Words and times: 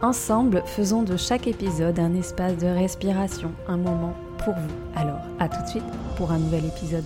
Ensemble, 0.00 0.62
faisons 0.64 1.02
de 1.02 1.16
chaque 1.16 1.48
épisode 1.48 1.98
un 1.98 2.14
espace 2.14 2.56
de 2.56 2.68
respiration, 2.68 3.50
un 3.66 3.76
moment 3.76 4.14
pour 4.44 4.54
vous. 4.54 4.74
Alors, 4.94 5.18
à 5.40 5.48
tout 5.48 5.60
de 5.60 5.66
suite 5.66 5.84
pour 6.16 6.30
un 6.30 6.38
nouvel 6.38 6.66
épisode. 6.66 7.04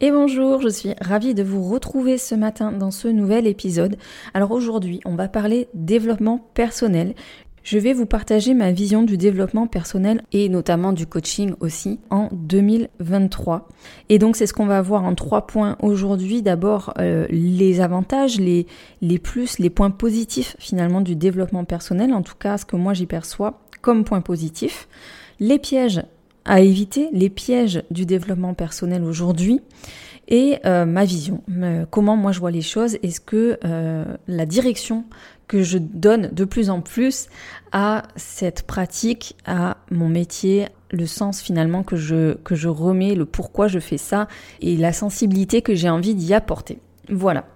Et 0.00 0.10
bonjour, 0.10 0.60
je 0.60 0.68
suis 0.68 0.94
ravie 1.00 1.32
de 1.32 1.44
vous 1.44 1.62
retrouver 1.62 2.18
ce 2.18 2.34
matin 2.34 2.72
dans 2.72 2.90
ce 2.90 3.06
nouvel 3.06 3.46
épisode. 3.46 3.96
Alors 4.34 4.50
aujourd'hui, 4.50 5.00
on 5.04 5.14
va 5.14 5.28
parler 5.28 5.68
développement 5.72 6.50
personnel 6.54 7.14
je 7.66 7.78
vais 7.80 7.92
vous 7.92 8.06
partager 8.06 8.54
ma 8.54 8.70
vision 8.70 9.02
du 9.02 9.16
développement 9.16 9.66
personnel 9.66 10.22
et 10.30 10.48
notamment 10.48 10.92
du 10.92 11.04
coaching 11.04 11.54
aussi 11.58 11.98
en 12.10 12.28
2023. 12.30 13.66
Et 14.08 14.20
donc 14.20 14.36
c'est 14.36 14.46
ce 14.46 14.52
qu'on 14.52 14.66
va 14.66 14.80
voir 14.82 15.02
en 15.02 15.16
trois 15.16 15.48
points 15.48 15.76
aujourd'hui. 15.82 16.42
D'abord 16.42 16.94
euh, 17.00 17.26
les 17.28 17.80
avantages, 17.80 18.38
les, 18.38 18.66
plus, 19.18 19.58
les 19.58 19.68
points 19.68 19.90
positifs 19.90 20.54
finalement 20.60 21.00
du 21.00 21.16
développement 21.16 21.64
personnel, 21.64 22.14
en 22.14 22.22
tout 22.22 22.36
cas 22.38 22.56
ce 22.56 22.64
que 22.64 22.76
moi 22.76 22.94
j'y 22.94 23.06
perçois 23.06 23.60
comme 23.82 24.04
point 24.04 24.20
positif. 24.20 24.86
Les 25.40 25.58
pièges 25.58 26.04
à 26.44 26.60
éviter, 26.60 27.08
les 27.12 27.30
pièges 27.30 27.82
du 27.90 28.06
développement 28.06 28.54
personnel 28.54 29.02
aujourd'hui 29.02 29.60
et 30.28 30.58
euh, 30.66 30.84
ma 30.84 31.04
vision, 31.04 31.42
comment 31.90 32.16
moi 32.16 32.32
je 32.32 32.40
vois 32.40 32.50
les 32.50 32.62
choses, 32.62 32.96
est-ce 33.02 33.20
que 33.20 33.58
euh, 33.64 34.04
la 34.26 34.44
direction 34.46 35.04
que 35.48 35.62
je 35.62 35.78
donne 35.78 36.28
de 36.32 36.44
plus 36.44 36.70
en 36.70 36.80
plus 36.80 37.28
à 37.72 38.02
cette 38.16 38.62
pratique, 38.62 39.36
à 39.46 39.78
mon 39.90 40.08
métier, 40.08 40.66
le 40.90 41.06
sens 41.06 41.40
finalement 41.40 41.82
que 41.82 41.96
je, 41.96 42.34
que 42.34 42.54
je 42.54 42.68
remets, 42.68 43.14
le 43.14 43.26
pourquoi 43.26 43.68
je 43.68 43.78
fais 43.78 43.98
ça 43.98 44.28
et 44.60 44.76
la 44.76 44.92
sensibilité 44.92 45.62
que 45.62 45.74
j'ai 45.74 45.90
envie 45.90 46.14
d'y 46.14 46.34
apporter. 46.34 46.78
Voilà. 47.08 47.46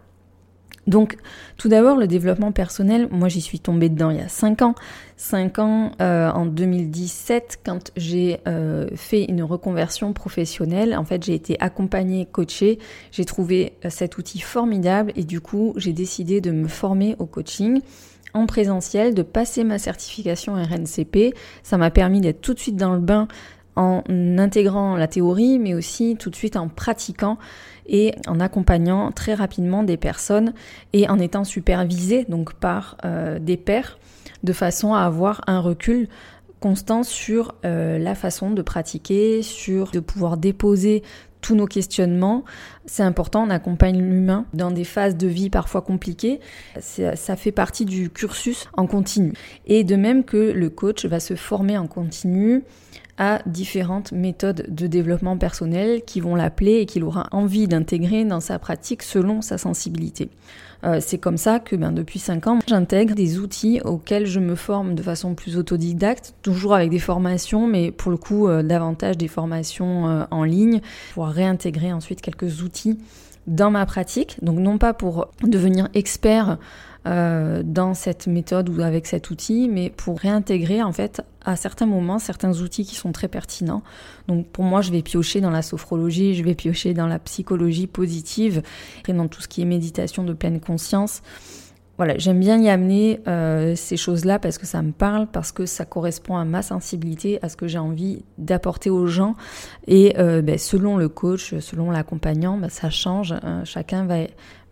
Donc, 0.91 1.17
tout 1.57 1.69
d'abord, 1.69 1.97
le 1.97 2.09
développement 2.09 2.51
personnel, 2.51 3.07
moi 3.13 3.29
j'y 3.29 3.41
suis 3.41 3.61
tombée 3.61 3.89
dedans 3.89 4.11
il 4.11 4.19
y 4.19 4.21
a 4.21 4.29
5 4.29 4.63
ans. 4.63 4.75
5 5.17 5.59
ans 5.61 5.93
euh, 6.03 6.29
en 6.33 6.47
2017, 6.47 7.61
quand 7.65 7.93
j'ai 7.97 8.41
euh, 8.49 8.89
fait 8.97 9.25
une 9.25 9.45
reconversion 9.45 10.13
professionnelle. 10.13 10.97
En 10.97 11.05
fait, 11.05 11.23
j'ai 11.23 11.35
été 11.35 11.57
accompagnée, 11.61 12.27
coachée. 12.27 12.81
J'ai 13.13 13.25
trouvé 13.25 13.75
euh, 13.85 13.89
cet 13.89 14.19
outil 14.19 14.41
formidable 14.41 15.13
et 15.15 15.23
du 15.23 15.41
coup, 15.41 15.75
j'ai 15.77 15.93
décidé 15.93 16.41
de 16.41 16.51
me 16.51 16.67
former 16.67 17.15
au 17.21 17.27
coaching 17.27 17.83
en 18.35 18.47
présentiel, 18.47 19.15
de 19.15 19.23
passer 19.23 19.63
ma 19.63 19.79
certification 19.79 20.55
RNCP. 20.55 21.37
Ça 21.63 21.79
m'a 21.79 21.93
permis 21.93 22.21
d'être 22.21 22.41
tout 22.41 22.55
de 22.55 22.59
suite 22.59 22.77
dans 22.77 22.95
le 22.95 23.01
bain 23.01 23.29
en 23.77 24.03
intégrant 24.39 24.97
la 24.97 25.07
théorie, 25.07 25.61
mais 25.61 25.75
aussi 25.75 26.17
tout 26.19 26.31
de 26.31 26.37
suite 26.37 26.57
en 26.57 26.69
pratiquant 26.69 27.39
et 27.91 28.15
en 28.27 28.41
accompagnant 28.41 29.11
très 29.11 29.35
rapidement 29.35 29.83
des 29.83 29.99
personnes 29.99 30.55
et 30.95 31.11
en 31.11 31.19
étant 31.19 31.45
supervisé 31.45 32.25
donc 32.25 32.55
par 32.55 32.97
euh, 33.05 33.39
des 33.39 33.59
pairs 33.59 33.99
de 34.43 34.53
façon 34.55 34.95
à 34.95 35.01
avoir 35.01 35.43
un 35.47 35.61
recul 35.61 36.09
constant 36.61 37.03
sur 37.03 37.55
euh, 37.65 37.99
la 37.99 38.15
façon 38.15 38.51
de 38.51 38.63
pratiquer, 38.63 39.43
sur 39.43 39.91
de 39.91 40.01
pouvoir 40.01 40.37
déposer 40.37 41.03
tous 41.41 41.55
nos 41.55 41.67
questionnements. 41.67 42.45
C'est 42.85 43.03
important, 43.03 43.45
on 43.45 43.51
accompagne 43.51 43.99
l'humain 43.99 44.45
dans 44.53 44.71
des 44.71 44.85
phases 44.85 45.17
de 45.17 45.27
vie 45.27 45.51
parfois 45.51 45.81
compliquées. 45.81 46.39
Ça 46.81 47.37
fait 47.37 47.53
partie 47.53 47.87
du 47.87 48.11
cursus 48.11 48.69
en 48.75 48.87
continu. 48.87 49.33
Et 49.67 49.83
de 49.83 49.97
même 49.97 50.25
que 50.25 50.37
le 50.37 50.69
coach 50.69 51.07
va 51.07 51.19
se 51.19 51.35
former 51.35 51.79
en 51.79 51.87
continu 51.87 52.63
à 53.21 53.43
différentes 53.45 54.13
méthodes 54.13 54.65
de 54.71 54.87
développement 54.87 55.37
personnel 55.37 56.03
qui 56.07 56.21
vont 56.21 56.35
l'appeler 56.35 56.79
et 56.79 56.87
qu'il 56.87 57.05
aura 57.05 57.29
envie 57.33 57.69
d'intégrer 57.69 58.25
dans 58.25 58.41
sa 58.41 58.59
pratique 58.59 59.03
selon 59.03 59.43
sa 59.43 59.59
sensibilité. 59.59 60.31
Euh, 60.85 61.01
c'est 61.01 61.19
comme 61.19 61.37
ça 61.37 61.59
que 61.59 61.77
ben, 61.77 61.93
depuis 61.93 62.19
5 62.19 62.47
ans, 62.47 62.59
j'intègre 62.67 63.15
des 63.15 63.39
outils 63.39 63.83
auxquels 63.85 64.25
je 64.25 64.41
me 64.41 64.55
forme 64.55 64.95
de 64.95 65.03
façon 65.03 65.35
plus 65.35 65.59
autodidacte, 65.59 66.33
toujours 66.41 66.75
avec 66.75 66.89
des 66.89 66.99
formations, 66.99 67.67
mais 67.67 67.91
pour 67.91 68.11
le 68.11 68.17
coup 68.17 68.49
euh, 68.49 68.63
davantage 68.63 69.19
des 69.19 69.29
formations 69.29 70.09
euh, 70.09 70.25
en 70.31 70.45
ligne, 70.45 70.81
pour 71.13 71.27
réintégrer 71.27 71.93
ensuite 71.93 72.23
quelques 72.23 72.63
outils 72.63 72.99
dans 73.47 73.71
ma 73.71 73.85
pratique. 73.85 74.39
Donc 74.41 74.59
non 74.59 74.79
pas 74.79 74.95
pour 74.95 75.29
devenir 75.43 75.91
expert 75.93 76.57
euh, 77.07 77.63
dans 77.65 77.95
cette 77.95 78.27
méthode 78.27 78.69
ou 78.69 78.83
avec 78.83 79.07
cet 79.07 79.31
outil, 79.31 79.69
mais 79.69 79.89
pour 79.89 80.19
réintégrer 80.19 80.83
en 80.83 80.93
fait 80.93 81.23
à 81.43 81.57
certains 81.57 81.87
moments 81.87 82.19
certains 82.19 82.61
outils 82.61 82.85
qui 82.85 82.95
sont 82.95 83.13
très 83.13 83.29
pertinents. 83.29 83.83
Donc 84.29 84.47
pour 84.49 84.65
moi, 84.65 84.83
je 84.83 84.91
vais 84.91 85.01
piocher 85.01 85.41
dans 85.41 85.51
la 85.51 85.63
sophrologie, 85.63 86.35
je 86.35 86.45
vais 86.45 86.55
piocher 86.55 86.93
dans 86.93 87.07
la 87.07 87.19
psychologie 87.19 87.87
positive 87.87 88.63
et 89.09 89.13
dans 89.15 89.29
tout 89.29 89.41
ce 89.41 89.49
qui 89.49 89.63
est 89.63 89.65
méditation 89.65 90.25
de 90.25 90.35
pleine 90.35 90.61
conscience. 90.61 91.23
Voilà, 92.01 92.17
j'aime 92.17 92.41
bien 92.41 92.59
y 92.59 92.71
amener 92.71 93.21
euh, 93.29 93.75
ces 93.77 93.99
choses-là 93.99 94.39
parce 94.39 94.57
que 94.57 94.65
ça 94.65 94.81
me 94.81 94.91
parle, 94.91 95.27
parce 95.27 95.53
que 95.53 95.67
ça 95.67 95.85
correspond 95.85 96.39
à 96.39 96.47
ma 96.47 96.63
sensibilité, 96.63 97.39
à 97.43 97.51
ce 97.51 97.59
que 97.59 97.69
j'ai 97.69 97.77
envie 97.77 98.25
d'apporter 98.39 98.89
aux 98.89 99.07
gens. 99.07 99.35
Et 99.87 100.15
euh, 100.19 100.41
ben, 100.41 100.57
selon 100.57 100.97
le 100.97 101.11
coach, 101.11 101.59
selon 101.59 101.91
l'accompagnant, 101.91 102.57
ben, 102.57 102.71
ça 102.71 102.89
change. 102.89 103.33
Hein. 103.43 103.65
chacun 103.67 104.07
va, 104.07 104.21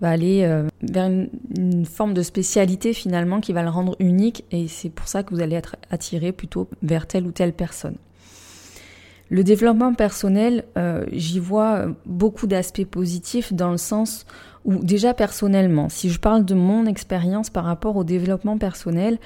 aller 0.01 0.45
euh, 0.45 0.69
vers 0.81 1.05
une, 1.05 1.29
une, 1.55 1.85
forme 1.85 2.15
de 2.15 2.23
spécialité 2.23 2.95
finalement 2.95 3.41
qui 3.43 3.53
va 3.53 3.63
le 3.63 3.69
rendre 3.69 3.95
unique. 3.99 4.47
Et 4.51 4.67
c'est 4.67 4.89
pour 4.89 5.07
ça 5.07 5.23
que 5.23 5.35
vous 5.35 5.43
allez 5.43 5.57
être 5.57 5.77
attiré 5.91 6.33
plutôt 6.33 6.71
vers 6.83 7.07
telle 7.07 7.27
ou 7.27 7.31
telle 7.31 7.53
personne. 7.53 7.97
Le 9.29 9.45
développement 9.45 9.93
personnel, 9.93 10.65
j'y 11.13 11.39
vois 11.39 11.89
beaucoup 12.07 12.47
d'aspects 12.47 12.87
positifs 12.87 13.53
dans 13.53 13.71
le 13.71 13.77
sens 13.77 14.25
ou 14.69 14.85
déjà 14.85 15.15
personnellement, 15.15 15.89
si 15.89 16.11
je 16.11 16.21
parle 16.21 16.45
de 16.45 16.55
mon 16.55 16.85
expérience 16.85 17.49
par 17.49 17.65
rapport 17.65 17.97
au 17.97 18.05
développement 18.05 18.59
personnel, 18.59 19.19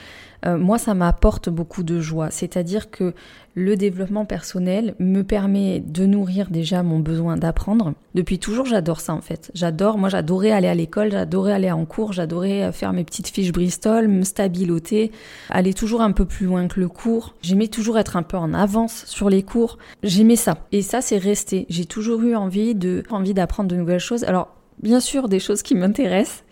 euh, 0.46 0.56
moi 0.56 0.78
ça 0.78 0.94
m'apporte 0.94 1.48
beaucoup 1.48 1.82
de 1.82 1.98
joie. 1.98 2.30
C'est-à-dire 2.30 2.92
que 2.92 3.12
le 3.56 3.74
développement 3.74 4.24
personnel 4.24 4.94
me 5.00 5.22
permet 5.22 5.80
de 5.80 6.06
nourrir 6.06 6.48
déjà 6.48 6.84
mon 6.84 7.00
besoin 7.00 7.36
d'apprendre. 7.36 7.94
Depuis 8.14 8.38
toujours 8.38 8.66
j'adore 8.66 9.00
ça 9.00 9.14
en 9.14 9.20
fait. 9.20 9.50
J'adore, 9.52 9.98
moi 9.98 10.08
j'adorais 10.08 10.52
aller 10.52 10.68
à 10.68 10.76
l'école, 10.76 11.10
j'adorais 11.10 11.54
aller 11.54 11.72
en 11.72 11.86
cours, 11.86 12.12
j'adorais 12.12 12.62
euh, 12.62 12.72
faire 12.72 12.92
mes 12.92 13.02
petites 13.02 13.26
fiches 13.26 13.50
Bristol, 13.50 14.06
me 14.06 14.22
stabiloter, 14.22 15.10
aller 15.50 15.74
toujours 15.74 16.02
un 16.02 16.12
peu 16.12 16.24
plus 16.24 16.46
loin 16.46 16.68
que 16.68 16.78
le 16.78 16.88
cours. 16.88 17.34
J'aimais 17.42 17.66
toujours 17.66 17.98
être 17.98 18.16
un 18.16 18.22
peu 18.22 18.36
en 18.36 18.54
avance 18.54 19.06
sur 19.06 19.28
les 19.28 19.42
cours. 19.42 19.76
J'aimais 20.04 20.36
ça. 20.36 20.58
Et 20.70 20.82
ça 20.82 21.00
c'est 21.00 21.18
resté. 21.18 21.66
J'ai 21.68 21.84
toujours 21.84 22.22
eu 22.22 22.36
envie 22.36 22.76
de 22.76 23.02
envie 23.10 23.34
d'apprendre 23.34 23.68
de 23.68 23.74
nouvelles 23.74 23.98
choses. 23.98 24.22
Alors 24.22 24.61
bien 24.82 25.00
sûr 25.00 25.28
des 25.28 25.38
choses 25.38 25.62
qui 25.62 25.74
m'intéressent, 25.74 26.44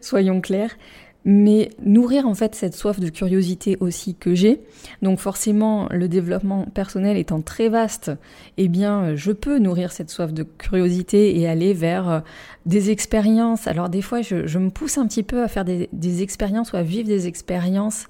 soyons 0.00 0.40
clairs, 0.40 0.76
mais 1.24 1.70
nourrir 1.84 2.26
en 2.26 2.34
fait 2.34 2.54
cette 2.54 2.74
soif 2.74 3.00
de 3.00 3.10
curiosité 3.10 3.76
aussi 3.80 4.14
que 4.14 4.34
j'ai. 4.34 4.62
Donc 5.02 5.18
forcément, 5.18 5.86
le 5.90 6.08
développement 6.08 6.64
personnel 6.64 7.16
étant 7.16 7.42
très 7.42 7.68
vaste, 7.68 8.12
eh 8.56 8.68
bien, 8.68 9.14
je 9.14 9.32
peux 9.32 9.58
nourrir 9.58 9.92
cette 9.92 10.08
soif 10.08 10.32
de 10.32 10.42
curiosité 10.42 11.38
et 11.38 11.46
aller 11.46 11.74
vers 11.74 12.08
euh, 12.08 12.20
des 12.66 12.90
expériences. 12.90 13.66
Alors 13.66 13.88
des 13.88 14.00
fois, 14.00 14.22
je, 14.22 14.58
me 14.58 14.70
pousse 14.70 14.96
un 14.96 15.06
petit 15.06 15.22
peu 15.22 15.42
à 15.42 15.48
faire 15.48 15.66
des, 15.66 16.22
expériences 16.22 16.72
ou 16.72 16.76
à 16.76 16.82
vivre 16.82 17.08
des 17.08 17.26
expériences 17.26 18.06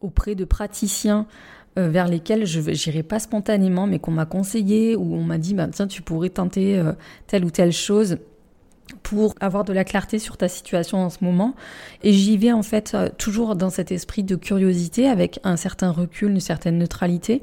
auprès 0.00 0.34
de 0.34 0.44
praticiens 0.44 1.26
euh, 1.78 1.88
vers 1.88 2.08
lesquels 2.08 2.46
je 2.46 2.60
n'irai 2.60 3.04
pas 3.04 3.20
spontanément, 3.20 3.86
mais 3.86 4.00
qu'on 4.00 4.10
m'a 4.10 4.26
conseillé 4.26 4.96
ou 4.96 5.14
on 5.14 5.22
m'a 5.22 5.38
dit, 5.38 5.54
bah, 5.54 5.68
tiens, 5.70 5.86
tu 5.86 6.02
pourrais 6.02 6.30
tenter 6.30 6.78
euh, 6.78 6.94
telle 7.28 7.44
ou 7.44 7.50
telle 7.50 7.72
chose 7.72 8.16
pour 9.10 9.34
avoir 9.40 9.64
de 9.64 9.72
la 9.72 9.82
clarté 9.82 10.20
sur 10.20 10.36
ta 10.36 10.46
situation 10.46 10.98
en 10.98 11.10
ce 11.10 11.24
moment. 11.24 11.56
Et 12.04 12.12
j'y 12.12 12.36
vais 12.36 12.52
en 12.52 12.62
fait 12.62 12.92
euh, 12.94 13.08
toujours 13.18 13.56
dans 13.56 13.68
cet 13.68 13.90
esprit 13.90 14.22
de 14.22 14.36
curiosité 14.36 15.08
avec 15.08 15.40
un 15.42 15.56
certain 15.56 15.90
recul, 15.90 16.30
une 16.30 16.38
certaine 16.38 16.78
neutralité. 16.78 17.42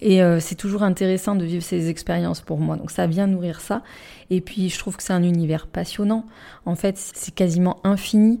Et 0.00 0.22
euh, 0.22 0.40
c'est 0.40 0.54
toujours 0.54 0.82
intéressant 0.82 1.34
de 1.34 1.44
vivre 1.44 1.62
ces 1.62 1.90
expériences 1.90 2.40
pour 2.40 2.60
moi. 2.60 2.76
Donc 2.76 2.90
ça 2.90 3.06
vient 3.06 3.26
nourrir 3.26 3.60
ça. 3.60 3.82
Et 4.30 4.40
puis 4.40 4.70
je 4.70 4.78
trouve 4.78 4.96
que 4.96 5.02
c'est 5.02 5.12
un 5.12 5.22
univers 5.22 5.66
passionnant. 5.66 6.24
En 6.64 6.76
fait, 6.76 6.96
c'est 6.96 7.34
quasiment 7.34 7.78
infini. 7.84 8.40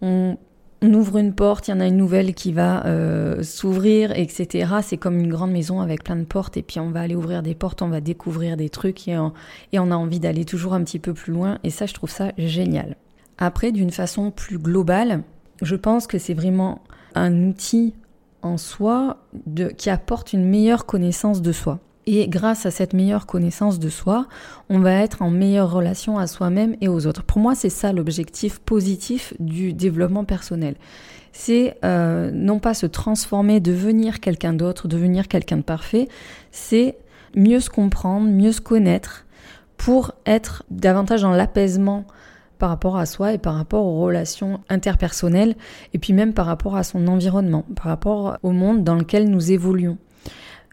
On 0.00 0.38
on 0.82 0.92
ouvre 0.92 1.16
une 1.16 1.34
porte, 1.34 1.68
il 1.68 1.70
y 1.70 1.74
en 1.74 1.80
a 1.80 1.86
une 1.86 1.96
nouvelle 1.96 2.34
qui 2.34 2.52
va 2.52 2.84
euh, 2.86 3.42
s'ouvrir, 3.42 4.12
etc. 4.16 4.74
C'est 4.82 4.96
comme 4.96 5.18
une 5.18 5.30
grande 5.30 5.50
maison 5.50 5.80
avec 5.80 6.04
plein 6.04 6.16
de 6.16 6.24
portes, 6.24 6.56
et 6.56 6.62
puis 6.62 6.78
on 6.80 6.90
va 6.90 7.00
aller 7.00 7.14
ouvrir 7.14 7.42
des 7.42 7.54
portes, 7.54 7.80
on 7.82 7.88
va 7.88 8.00
découvrir 8.00 8.56
des 8.56 8.68
trucs, 8.68 9.08
et 9.08 9.16
on, 9.18 9.32
a 9.72 9.96
envie 9.96 10.20
d'aller 10.20 10.44
toujours 10.44 10.74
un 10.74 10.84
petit 10.84 10.98
peu 10.98 11.14
plus 11.14 11.32
loin, 11.32 11.58
et 11.64 11.70
ça, 11.70 11.86
je 11.86 11.94
trouve 11.94 12.10
ça 12.10 12.32
génial. 12.36 12.96
Après, 13.38 13.72
d'une 13.72 13.90
façon 13.90 14.30
plus 14.30 14.58
globale, 14.58 15.22
je 15.62 15.76
pense 15.76 16.06
que 16.06 16.18
c'est 16.18 16.34
vraiment 16.34 16.82
un 17.14 17.48
outil 17.48 17.94
en 18.42 18.58
soi 18.58 19.18
qui 19.78 19.88
apporte 19.88 20.32
une 20.32 20.44
meilleure 20.44 20.84
connaissance 20.84 21.40
de 21.40 21.52
soi. 21.52 21.80
Et 22.06 22.28
grâce 22.28 22.66
à 22.66 22.70
cette 22.70 22.92
meilleure 22.92 23.26
connaissance 23.26 23.78
de 23.78 23.88
soi, 23.88 24.26
on 24.68 24.80
va 24.80 24.92
être 24.92 25.22
en 25.22 25.30
meilleure 25.30 25.70
relation 25.70 26.18
à 26.18 26.26
soi-même 26.26 26.76
et 26.80 26.88
aux 26.88 27.06
autres. 27.06 27.22
Pour 27.22 27.40
moi, 27.40 27.54
c'est 27.54 27.70
ça 27.70 27.92
l'objectif 27.92 28.58
positif 28.58 29.32
du 29.40 29.72
développement 29.72 30.24
personnel. 30.24 30.74
C'est 31.32 31.76
euh, 31.84 32.30
non 32.32 32.58
pas 32.58 32.74
se 32.74 32.86
transformer, 32.86 33.60
devenir 33.60 34.20
quelqu'un 34.20 34.52
d'autre, 34.52 34.86
devenir 34.86 35.28
quelqu'un 35.28 35.56
de 35.56 35.62
parfait, 35.62 36.08
c'est 36.52 36.96
mieux 37.34 37.60
se 37.60 37.70
comprendre, 37.70 38.28
mieux 38.28 38.52
se 38.52 38.60
connaître 38.60 39.24
pour 39.76 40.12
être 40.26 40.62
davantage 40.70 41.22
dans 41.22 41.32
l'apaisement 41.32 42.04
par 42.58 42.68
rapport 42.68 42.96
à 42.96 43.06
soi 43.06 43.32
et 43.32 43.38
par 43.38 43.56
rapport 43.56 43.84
aux 43.84 44.00
relations 44.00 44.60
interpersonnelles 44.68 45.56
et 45.92 45.98
puis 45.98 46.12
même 46.12 46.32
par 46.32 46.46
rapport 46.46 46.76
à 46.76 46.84
son 46.84 47.08
environnement, 47.08 47.64
par 47.74 47.86
rapport 47.86 48.38
au 48.42 48.52
monde 48.52 48.84
dans 48.84 48.94
lequel 48.94 49.28
nous 49.28 49.50
évoluons. 49.50 49.98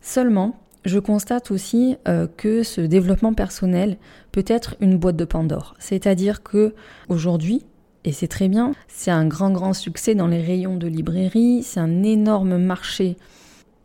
Seulement, 0.02 0.61
je 0.86 1.00
constate 1.00 1.52
aussi 1.52 1.98
euh, 2.08 2.28
que 2.38 2.64
ce 2.64 2.82
développement 2.82 3.34
personnel 3.34 3.98
peut 4.32 4.46
être 4.48 4.76
une 4.82 4.98
boîte 4.98 5.16
de 5.16 5.26
Pandore. 5.26 5.76
C'est-à-dire 5.80 6.44
que 6.44 6.74
aujourd'hui, 7.08 7.64
et 8.04 8.12
c'est 8.12 8.28
très 8.28 8.48
bien, 8.48 8.74
c'est 8.88 9.12
un 9.12 9.28
grand 9.28 9.52
grand 9.52 9.74
succès 9.74 10.16
dans 10.16 10.28
les 10.28 10.42
rayons 10.42 10.78
de 10.78 10.88
librairie, 10.88 11.62
c'est 11.64 11.80
un 11.80 12.04
énorme 12.04 12.58
marché. 12.58 13.18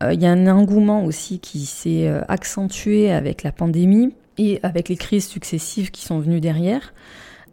Euh, 0.03 0.13
il 0.13 0.21
y 0.21 0.25
a 0.25 0.31
un 0.31 0.47
engouement 0.47 1.05
aussi 1.05 1.39
qui 1.39 1.65
s'est 1.65 2.07
euh, 2.07 2.21
accentué 2.27 3.11
avec 3.11 3.43
la 3.43 3.51
pandémie 3.51 4.13
et 4.37 4.59
avec 4.63 4.89
les 4.89 4.97
crises 4.97 5.27
successives 5.27 5.91
qui 5.91 6.03
sont 6.03 6.19
venues 6.19 6.41
derrière. 6.41 6.93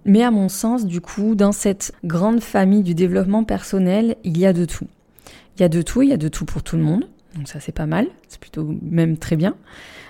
Mais 0.06 0.22
à 0.22 0.30
mon 0.30 0.48
sens, 0.50 0.84
du 0.84 1.00
coup, 1.00 1.34
dans 1.34 1.52
cette 1.52 1.92
grande 2.04 2.40
famille 2.40 2.82
du 2.82 2.94
développement 2.94 3.44
personnel, 3.44 4.16
il 4.22 4.36
y 4.36 4.44
a 4.44 4.52
de 4.52 4.66
tout. 4.66 4.86
Il 5.56 5.62
y 5.62 5.64
a 5.64 5.68
de 5.68 5.82
tout, 5.82 6.02
il 6.02 6.10
y 6.10 6.12
a 6.12 6.18
de 6.18 6.28
tout 6.28 6.44
pour 6.44 6.62
tout 6.62 6.76
le 6.76 6.82
monde. 6.82 7.06
Donc 7.36 7.48
ça 7.48 7.60
c'est 7.60 7.72
pas 7.72 7.86
mal, 7.86 8.06
c'est 8.28 8.40
plutôt 8.40 8.74
même 8.82 9.16
très 9.16 9.36
bien. 9.36 9.56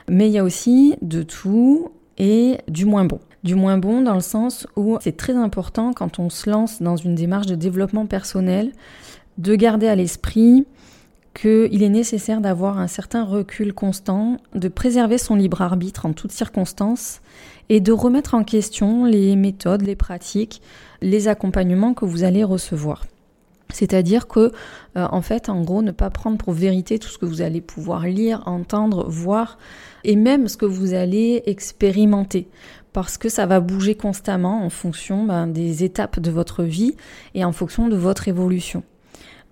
Mais 0.09 0.29
il 0.29 0.33
y 0.33 0.39
a 0.39 0.45
aussi 0.45 0.95
de 1.03 1.23
tout 1.23 1.91
et 2.19 2.59
du 2.69 2.85
moins 2.85 3.05
bon. 3.05 3.21
Du 3.43 3.55
moins 3.55 3.79
bon 3.79 4.01
dans 4.01 4.15
le 4.15 4.21
sens 4.21 4.67
où 4.77 4.97
c'est 5.01 5.17
très 5.17 5.35
important 5.35 5.93
quand 5.93 6.19
on 6.19 6.31
se 6.31 6.49
lance 6.49 6.81
dans 6.81 6.97
une 6.97 7.15
démarche 7.15 7.47
de 7.47 7.55
développement 7.55 8.07
personnel 8.07 8.73
de 9.39 9.55
garder 9.55 9.89
à 9.89 9.97
l'esprit 9.97 10.67
qu'il 11.35 11.83
est 11.83 11.89
nécessaire 11.89 12.41
d'avoir 12.41 12.79
un 12.79 12.87
certain 12.87 13.25
recul 13.25 13.75
constant, 13.75 14.39
de 14.55 14.69
préserver 14.69 15.19
son 15.19 15.35
libre 15.35 15.63
arbitre 15.63 16.07
en 16.07 16.13
toutes 16.13 16.33
circonstances 16.33 17.21
et 17.69 17.81
de 17.81 17.93
remettre 17.93 18.35
en 18.35 18.45
question 18.45 19.05
les 19.05 19.35
méthodes, 19.35 19.83
les 19.83 19.97
pratiques, 19.97 20.63
les 21.03 21.27
accompagnements 21.29 21.93
que 21.93 22.05
vous 22.05 22.23
allez 22.23 22.45
recevoir. 22.45 23.05
C'est-à-dire 23.73 24.29
que, 24.29 24.53
euh, 24.97 25.07
en 25.11 25.23
fait, 25.23 25.49
en 25.49 25.63
gros, 25.63 25.83
ne 25.83 25.91
pas 25.91 26.11
prendre 26.11 26.39
pour 26.39 26.53
vérité 26.53 26.99
tout 26.99 27.09
ce 27.09 27.19
que 27.19 27.27
vous 27.27 27.43
allez 27.43 27.61
pouvoir 27.61 28.03
lire, 28.07 28.43
entendre, 28.47 29.09
voir, 29.09 29.59
et 30.05 30.17
même 30.17 30.49
ce 30.49 30.57
que 30.57 30.67
vous 30.67 30.95
allez 30.95 31.43
expérimenter, 31.47 32.47
parce 32.93 33.19
que 33.19 33.29
ça 33.29 33.47
va 33.47 33.61
bouger 33.61 33.95
constamment 33.95 34.65
en 34.65 34.71
fonction 34.71 35.25
ben, 35.25 35.47
des 35.47 35.83
étapes 35.83 36.21
de 36.21 36.31
votre 36.31 36.63
vie 36.63 36.95
et 37.35 37.45
en 37.45 37.53
fonction 37.53 37.89
de 37.89 37.97
votre 37.97 38.29
évolution. 38.29 38.83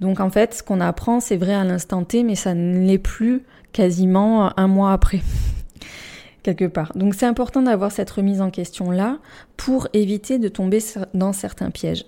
Donc 0.00 0.20
en 0.20 0.30
fait, 0.30 0.54
ce 0.54 0.62
qu'on 0.62 0.80
apprend, 0.80 1.20
c'est 1.20 1.36
vrai 1.36 1.54
à 1.54 1.64
l'instant 1.64 2.04
T, 2.04 2.22
mais 2.22 2.34
ça 2.34 2.54
ne 2.54 2.86
l'est 2.86 2.98
plus 2.98 3.42
quasiment 3.72 4.58
un 4.58 4.66
mois 4.68 4.92
après. 4.92 5.22
quelque 6.42 6.64
part. 6.64 6.92
Donc 6.94 7.14
c'est 7.14 7.26
important 7.26 7.62
d'avoir 7.62 7.92
cette 7.92 8.10
remise 8.10 8.40
en 8.40 8.50
question 8.50 8.90
là 8.90 9.18
pour 9.56 9.88
éviter 9.92 10.38
de 10.38 10.48
tomber 10.48 10.80
dans 11.14 11.32
certains 11.32 11.70
pièges. 11.70 12.04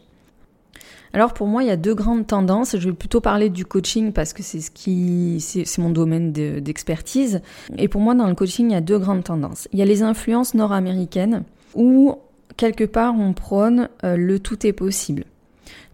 Alors 1.14 1.32
pour 1.32 1.46
moi, 1.46 1.62
il 1.62 1.68
y 1.68 1.70
a 1.70 1.76
deux 1.76 1.94
grandes 1.94 2.26
tendances. 2.26 2.76
Je 2.76 2.88
vais 2.88 2.94
plutôt 2.94 3.20
parler 3.20 3.48
du 3.48 3.64
coaching 3.64 4.12
parce 4.12 4.32
que 4.32 4.42
c'est 4.42 4.60
ce 4.60 4.72
qui, 4.72 5.40
c'est 5.40 5.78
mon 5.78 5.90
domaine 5.90 6.32
d'expertise. 6.32 7.40
Et 7.78 7.86
pour 7.86 8.00
moi, 8.00 8.16
dans 8.16 8.26
le 8.26 8.34
coaching, 8.34 8.70
il 8.70 8.72
y 8.72 8.76
a 8.76 8.80
deux 8.80 8.98
grandes 8.98 9.22
tendances. 9.22 9.68
Il 9.72 9.78
y 9.78 9.82
a 9.82 9.84
les 9.84 10.02
influences 10.02 10.54
nord-américaines 10.54 11.44
où 11.76 12.16
quelque 12.56 12.82
part 12.82 13.14
on 13.16 13.32
prône 13.32 13.88
euh, 14.02 14.16
le 14.16 14.40
tout 14.40 14.66
est 14.66 14.72
possible. 14.72 15.24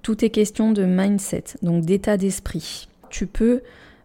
Tout 0.01 0.25
est 0.25 0.31
question 0.31 0.73
de 0.73 0.85
mindset, 0.85 1.45
donc 1.61 1.85
d'état 1.85 2.17
d'esprit. 2.17 2.89
Tu 3.11 3.27
peux 3.27 3.61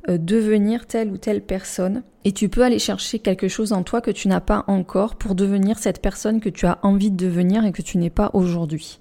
euh, 0.10 0.18
devenir 0.18 0.86
telle 0.86 1.12
ou 1.12 1.18
telle 1.18 1.42
personne 1.42 2.04
et 2.26 2.34
tu 2.34 2.50
peux 2.50 2.62
aller 2.62 2.80
chercher 2.80 3.20
quelque 3.20 3.48
chose 3.48 3.72
en 3.72 3.84
toi 3.84 4.02
que 4.02 4.12
tu 4.12 4.28
n'as 4.28 4.42
pas 4.42 4.66
encore 4.68 5.16
pour 5.16 5.34
devenir 5.34 5.80
cette 5.80 6.02
personne 6.02 6.42
que 6.42 6.50
tu 6.50 6.66
as 6.66 6.78
envie 6.84 7.12
de 7.12 7.26
devenir 7.26 7.64
et 7.64 7.72
que 7.72 7.82
tu 7.82 7.98
n'es 7.98 8.10
pas 8.10 8.32
aujourd'hui 8.34 9.00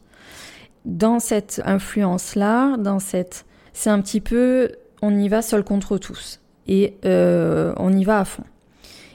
dans 0.85 1.19
cette 1.19 1.63
influence-là, 1.65 2.77
dans 2.77 2.99
cette, 2.99 3.47
c'est 3.73 3.91
un 3.91 4.01
petit 4.01 4.21
peu, 4.21 4.73
on 5.03 5.17
y 5.17 5.29
va 5.29 5.43
seul 5.43 5.65
contre 5.65 5.99
tous 5.99 6.41
et 6.67 6.97
euh, 7.05 7.73
on 7.77 7.93
y 7.93 8.05
va 8.05 8.21
à 8.21 8.25
fond. 8.25 8.45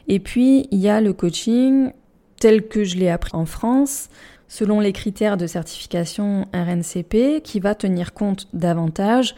Et 0.08 0.20
puis 0.20 0.68
il 0.72 0.80
y 0.80 0.90
a 0.90 1.02
le 1.02 1.14
coaching 1.14 1.92
tel 2.40 2.68
que 2.68 2.84
je 2.84 2.98
l'ai 2.98 3.10
appris 3.10 3.36
en 3.36 3.46
France, 3.46 4.10
selon 4.48 4.80
les 4.80 4.94
critères 4.94 5.38
de 5.38 5.46
certification 5.46 6.48
RNCP, 6.54 7.42
qui 7.44 7.60
va 7.60 7.76
tenir 7.76 8.14
compte 8.14 8.48
davantage 8.54 9.36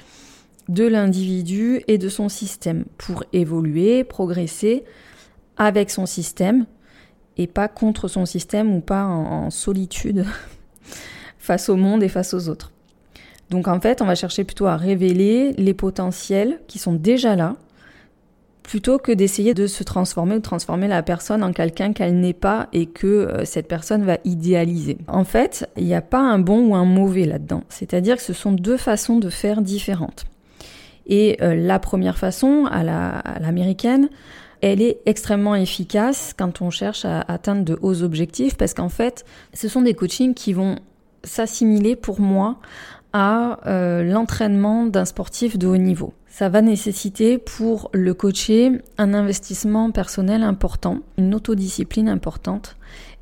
de 0.69 0.85
l'individu 0.85 1.81
et 1.87 1.97
de 1.97 2.07
son 2.07 2.29
système 2.29 2.85
pour 2.97 3.23
évoluer, 3.33 4.03
progresser 4.03 4.85
avec 5.57 5.89
son 5.89 6.05
système 6.05 6.65
et 7.37 7.47
pas 7.47 7.67
contre 7.67 8.07
son 8.07 8.25
système 8.25 8.73
ou 8.73 8.79
pas 8.79 9.03
en 9.03 9.49
solitude 9.49 10.25
face 11.41 11.67
au 11.69 11.75
monde 11.75 12.03
et 12.03 12.07
face 12.07 12.33
aux 12.33 12.47
autres. 12.47 12.71
Donc 13.49 13.67
en 13.67 13.81
fait, 13.81 14.01
on 14.01 14.05
va 14.05 14.15
chercher 14.15 14.45
plutôt 14.45 14.67
à 14.67 14.77
révéler 14.77 15.51
les 15.57 15.73
potentiels 15.73 16.59
qui 16.67 16.79
sont 16.79 16.93
déjà 16.93 17.35
là, 17.35 17.57
plutôt 18.63 18.99
que 18.99 19.11
d'essayer 19.11 19.53
de 19.53 19.67
se 19.67 19.83
transformer 19.83 20.35
ou 20.35 20.37
de 20.37 20.43
transformer 20.43 20.87
la 20.87 21.03
personne 21.03 21.43
en 21.43 21.51
quelqu'un 21.51 21.91
qu'elle 21.91 22.19
n'est 22.19 22.33
pas 22.33 22.69
et 22.71 22.85
que 22.85 23.07
euh, 23.07 23.43
cette 23.43 23.67
personne 23.67 24.03
va 24.03 24.19
idéaliser. 24.23 24.99
En 25.07 25.25
fait, 25.25 25.67
il 25.75 25.85
n'y 25.85 25.95
a 25.95 26.01
pas 26.01 26.21
un 26.21 26.39
bon 26.39 26.69
ou 26.69 26.75
un 26.75 26.85
mauvais 26.85 27.25
là-dedans. 27.25 27.63
C'est-à-dire 27.67 28.17
que 28.17 28.23
ce 28.23 28.33
sont 28.33 28.51
deux 28.53 28.77
façons 28.77 29.17
de 29.17 29.29
faire 29.29 29.61
différentes. 29.61 30.25
Et 31.07 31.37
euh, 31.41 31.55
la 31.55 31.79
première 31.79 32.17
façon, 32.19 32.67
à 32.71 32.83
l'américaine, 33.39 34.09
elle 34.61 34.81
est 34.81 34.99
extrêmement 35.07 35.55
efficace 35.55 36.33
quand 36.37 36.61
on 36.61 36.69
cherche 36.69 37.03
à 37.03 37.21
atteindre 37.21 37.65
de 37.65 37.79
hauts 37.81 38.03
objectifs 38.03 38.55
parce 38.55 38.75
qu'en 38.75 38.89
fait, 38.89 39.25
ce 39.55 39.67
sont 39.67 39.81
des 39.81 39.95
coachings 39.95 40.35
qui 40.35 40.53
vont 40.53 40.75
s'assimiler 41.23 41.95
pour 41.95 42.19
moi 42.19 42.57
à 43.13 43.59
euh, 43.67 44.03
l'entraînement 44.03 44.85
d'un 44.85 45.05
sportif 45.05 45.57
de 45.57 45.67
haut 45.67 45.77
niveau. 45.77 46.13
Ça 46.27 46.47
va 46.47 46.61
nécessiter 46.61 47.37
pour 47.37 47.89
le 47.93 48.13
coacher 48.13 48.71
un 48.97 49.13
investissement 49.13 49.91
personnel 49.91 50.43
important, 50.43 50.99
une 51.17 51.35
autodiscipline 51.35 52.07
importante 52.07 52.77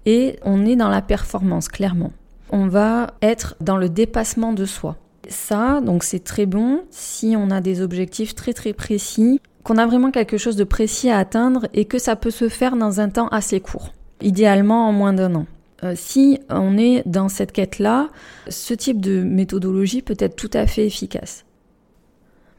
et 0.05 0.39
on 0.43 0.65
est 0.65 0.75
dans 0.75 0.89
la 0.89 1.01
performance 1.01 1.67
clairement. 1.67 2.11
On 2.51 2.67
va 2.67 3.07
être 3.21 3.55
dans 3.61 3.77
le 3.77 3.89
dépassement 3.89 4.53
de 4.53 4.65
soi. 4.65 4.95
Ça, 5.27 5.81
donc 5.81 6.03
c'est 6.03 6.23
très 6.23 6.45
bon 6.45 6.81
si 6.91 7.35
on 7.37 7.51
a 7.51 7.61
des 7.61 7.81
objectifs 7.81 8.35
très 8.35 8.53
très 8.53 8.73
précis, 8.73 9.41
qu'on 9.63 9.77
a 9.77 9.85
vraiment 9.85 10.11
quelque 10.11 10.37
chose 10.37 10.55
de 10.55 10.63
précis 10.63 11.09
à 11.09 11.17
atteindre 11.17 11.67
et 11.73 11.85
que 11.85 11.99
ça 11.99 12.15
peut 12.15 12.31
se 12.31 12.49
faire 12.49 12.75
dans 12.75 12.99
un 12.99 13.09
temps 13.09 13.27
assez 13.27 13.59
court, 13.59 13.93
idéalement 14.21 14.87
en 14.87 14.91
moins 14.91 15.13
d'un 15.13 15.35
an. 15.35 15.45
Euh, 15.83 15.93
si 15.95 16.39
on 16.49 16.77
est 16.77 17.07
dans 17.07 17.29
cette 17.29 17.51
quête-là, 17.51 18.09
ce 18.47 18.73
type 18.73 18.99
de 18.99 19.23
méthodologie 19.23 20.01
peut 20.01 20.17
être 20.19 20.35
tout 20.35 20.49
à 20.53 20.67
fait 20.67 20.85
efficace. 20.85 21.45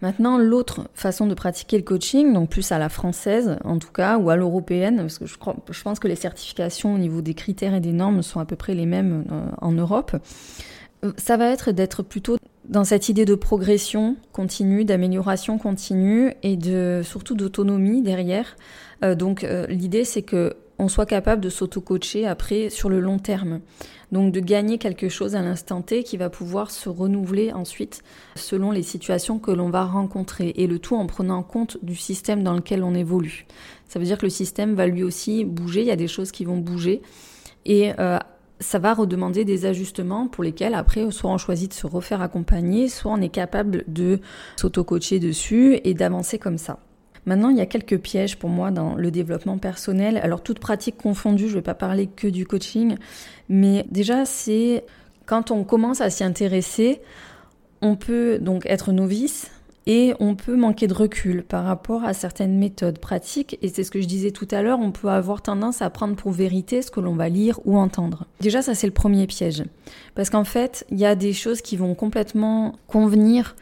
Maintenant, 0.02 0.38
l'autre 0.38 0.88
façon 0.94 1.26
de 1.26 1.34
pratiquer 1.34 1.76
le 1.76 1.82
coaching, 1.82 2.32
donc 2.32 2.48
plus 2.48 2.72
à 2.72 2.78
la 2.78 2.88
française 2.88 3.58
en 3.64 3.78
tout 3.78 3.92
cas, 3.92 4.16
ou 4.16 4.30
à 4.30 4.36
l'européenne, 4.36 4.96
parce 4.96 5.18
que 5.18 5.26
je, 5.26 5.82
pense 5.82 5.98
que 5.98 6.08
les 6.08 6.16
certifications 6.16 6.94
au 6.94 6.98
niveau 6.98 7.20
des 7.20 7.34
critères 7.34 7.74
et 7.74 7.80
des 7.80 7.92
normes 7.92 8.22
sont 8.22 8.40
à 8.40 8.46
peu 8.46 8.56
près 8.56 8.74
les 8.74 8.86
mêmes 8.86 9.24
euh, 9.30 9.42
en 9.60 9.72
Europe, 9.72 10.16
euh, 11.04 11.12
ça 11.18 11.36
va 11.36 11.50
être 11.50 11.70
d'être 11.72 12.02
plutôt 12.02 12.38
dans 12.66 12.84
cette 12.84 13.10
idée 13.10 13.26
de 13.26 13.34
progression 13.34 14.16
continue, 14.32 14.86
d'amélioration 14.86 15.58
continue 15.58 16.32
et 16.42 16.56
de 16.56 17.02
surtout 17.04 17.34
d'autonomie 17.34 18.00
derrière. 18.00 18.56
donc 19.16 19.44
l'idée 19.68 20.04
c'est 20.04 20.22
que 20.22 20.54
on 20.80 20.88
soit 20.88 21.06
capable 21.06 21.42
de 21.42 21.50
s'auto-coacher 21.50 22.26
après 22.26 22.70
sur 22.70 22.88
le 22.88 23.00
long 23.00 23.18
terme. 23.18 23.60
Donc 24.12 24.32
de 24.32 24.40
gagner 24.40 24.78
quelque 24.78 25.08
chose 25.08 25.36
à 25.36 25.42
l'instant 25.42 25.82
T 25.82 26.02
qui 26.02 26.16
va 26.16 26.30
pouvoir 26.30 26.70
se 26.70 26.88
renouveler 26.88 27.52
ensuite 27.52 28.02
selon 28.34 28.70
les 28.70 28.82
situations 28.82 29.38
que 29.38 29.50
l'on 29.50 29.70
va 29.70 29.84
rencontrer 29.84 30.54
et 30.56 30.66
le 30.66 30.78
tout 30.78 30.96
en 30.96 31.06
prenant 31.06 31.42
compte 31.42 31.76
du 31.82 31.94
système 31.94 32.42
dans 32.42 32.54
lequel 32.54 32.82
on 32.82 32.94
évolue. 32.94 33.46
Ça 33.88 33.98
veut 33.98 34.06
dire 34.06 34.18
que 34.18 34.26
le 34.26 34.30
système 34.30 34.74
va 34.74 34.86
lui 34.86 35.02
aussi 35.02 35.44
bouger, 35.44 35.82
il 35.82 35.86
y 35.86 35.92
a 35.92 35.96
des 35.96 36.08
choses 36.08 36.32
qui 36.32 36.44
vont 36.44 36.58
bouger 36.58 37.02
et 37.66 37.92
euh, 37.98 38.18
ça 38.58 38.78
va 38.78 38.94
redemander 38.94 39.44
des 39.44 39.66
ajustements 39.66 40.28
pour 40.28 40.42
lesquels 40.42 40.74
après 40.74 41.10
soit 41.10 41.30
on 41.30 41.38
choisit 41.38 41.70
de 41.70 41.74
se 41.74 41.86
refaire 41.86 42.22
accompagner, 42.22 42.88
soit 42.88 43.12
on 43.12 43.20
est 43.20 43.28
capable 43.28 43.84
de 43.86 44.18
s'auto-coacher 44.56 45.18
dessus 45.18 45.78
et 45.84 45.94
d'avancer 45.94 46.38
comme 46.38 46.58
ça. 46.58 46.80
Maintenant, 47.26 47.50
il 47.50 47.56
y 47.56 47.60
a 47.60 47.66
quelques 47.66 47.98
pièges 47.98 48.38
pour 48.38 48.50
moi 48.50 48.70
dans 48.70 48.94
le 48.94 49.10
développement 49.10 49.58
personnel. 49.58 50.18
Alors, 50.22 50.42
toute 50.42 50.58
pratique 50.58 50.96
confondue, 50.96 51.46
je 51.46 51.52
ne 51.52 51.54
vais 51.56 51.62
pas 51.62 51.74
parler 51.74 52.06
que 52.06 52.26
du 52.28 52.46
coaching, 52.46 52.96
mais 53.48 53.86
déjà, 53.90 54.24
c'est 54.24 54.84
Quand 55.26 55.52
on 55.52 55.62
commence 55.62 56.00
à 56.00 56.10
s'y 56.10 56.24
intéresser, 56.24 57.00
on 57.82 57.94
peut 57.94 58.40
donc 58.40 58.66
être 58.66 58.90
novice 58.90 59.48
et 59.86 60.12
on 60.20 60.34
peut 60.34 60.56
manquer 60.56 60.86
de 60.86 60.94
recul 60.94 61.42
par 61.42 61.64
rapport 61.64 62.04
à 62.04 62.14
certaines 62.14 62.58
méthodes 62.58 62.98
pratiques. 62.98 63.58
Et 63.62 63.68
c'est 63.68 63.84
ce 63.84 63.90
que 63.90 64.00
je 64.00 64.06
disais 64.06 64.30
tout 64.30 64.48
à 64.50 64.62
l'heure, 64.62 64.78
on 64.80 64.90
peut 64.90 65.08
avoir 65.08 65.40
tendance 65.40 65.82
à 65.82 65.90
prendre 65.90 66.16
pour 66.16 66.32
vérité 66.32 66.82
ce 66.82 66.90
que 66.90 67.00
l'on 67.00 67.14
va 67.14 67.28
lire 67.28 67.60
ou 67.64 67.78
entendre. 67.78 68.26
Déjà, 68.40 68.60
ça 68.60 68.74
c'est 68.74 68.86
le 68.86 68.92
premier 68.92 69.26
piège. 69.26 69.62
Parce 70.14 70.30
qu'en 70.30 70.44
fait, 70.44 70.84
il 70.90 70.98
y 70.98 71.06
a 71.06 71.14
des 71.14 71.32
choses 71.32 71.62
qui 71.62 71.76
vont 71.76 71.94
complètement 71.94 72.74
convenir 72.88 73.56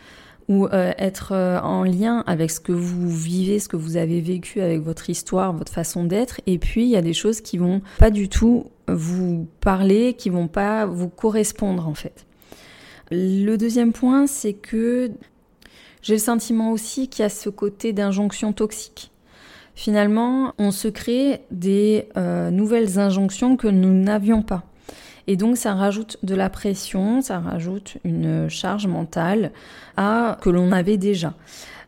ou 0.48 0.66
euh, 0.66 0.92
être 0.98 1.32
euh, 1.32 1.60
en 1.60 1.84
lien 1.84 2.24
avec 2.26 2.50
ce 2.50 2.58
que 2.58 2.72
vous 2.72 3.08
vivez, 3.08 3.58
ce 3.58 3.68
que 3.68 3.76
vous 3.76 3.96
avez 3.96 4.20
vécu 4.20 4.60
avec 4.60 4.80
votre 4.80 5.10
histoire, 5.10 5.52
votre 5.52 5.72
façon 5.72 6.04
d'être. 6.04 6.40
Et 6.46 6.58
puis, 6.58 6.84
il 6.84 6.88
y 6.88 6.96
a 6.96 7.02
des 7.02 7.12
choses 7.12 7.40
qui 7.40 7.58
vont 7.58 7.82
pas 7.98 8.10
du 8.10 8.28
tout 8.28 8.66
vous 8.88 9.46
parler, 9.60 10.14
qui 10.14 10.30
vont 10.30 10.48
pas 10.48 10.86
vous 10.86 11.08
correspondre 11.08 11.86
en 11.86 11.94
fait. 11.94 12.24
Le 13.10 13.56
deuxième 13.56 13.92
point, 13.92 14.26
c'est 14.26 14.54
que 14.54 15.10
j'ai 16.02 16.14
le 16.14 16.20
sentiment 16.20 16.72
aussi 16.72 17.08
qu'il 17.08 17.22
y 17.22 17.26
a 17.26 17.28
ce 17.28 17.48
côté 17.48 17.92
d'injonction 17.92 18.52
toxique. 18.52 19.10
Finalement, 19.74 20.54
on 20.58 20.70
se 20.70 20.88
crée 20.88 21.42
des 21.50 22.08
euh, 22.16 22.50
nouvelles 22.50 22.98
injonctions 22.98 23.56
que 23.56 23.68
nous 23.68 23.92
n'avions 23.92 24.42
pas. 24.42 24.64
Et 25.28 25.36
donc 25.36 25.58
ça 25.58 25.74
rajoute 25.74 26.16
de 26.22 26.34
la 26.34 26.48
pression, 26.48 27.20
ça 27.20 27.38
rajoute 27.38 27.98
une 28.02 28.48
charge 28.48 28.86
mentale 28.86 29.52
à 29.98 30.38
que 30.40 30.48
l'on 30.48 30.72
avait 30.72 30.96
déjà. 30.96 31.34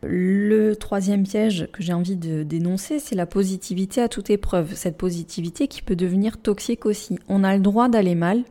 Le 0.03 0.75
troisième 0.75 1.23
piège 1.23 1.67
que 1.73 1.81
j'ai 1.81 1.93
envie 1.93 2.15
de 2.15 2.43
dénoncer, 2.43 2.99
c'est 2.99 3.15
la 3.15 3.25
positivité 3.25 3.99
à 3.99 4.09
toute 4.09 4.29
épreuve. 4.29 4.75
Cette 4.75 4.95
positivité 4.95 5.67
qui 5.67 5.81
peut 5.81 5.95
devenir 5.95 6.37
toxique 6.37 6.85
aussi. 6.85 7.17
On 7.29 7.43
a 7.43 7.55
le 7.55 7.63
droit 7.63 7.89
d'aller 7.89 8.13
mal, 8.13 8.43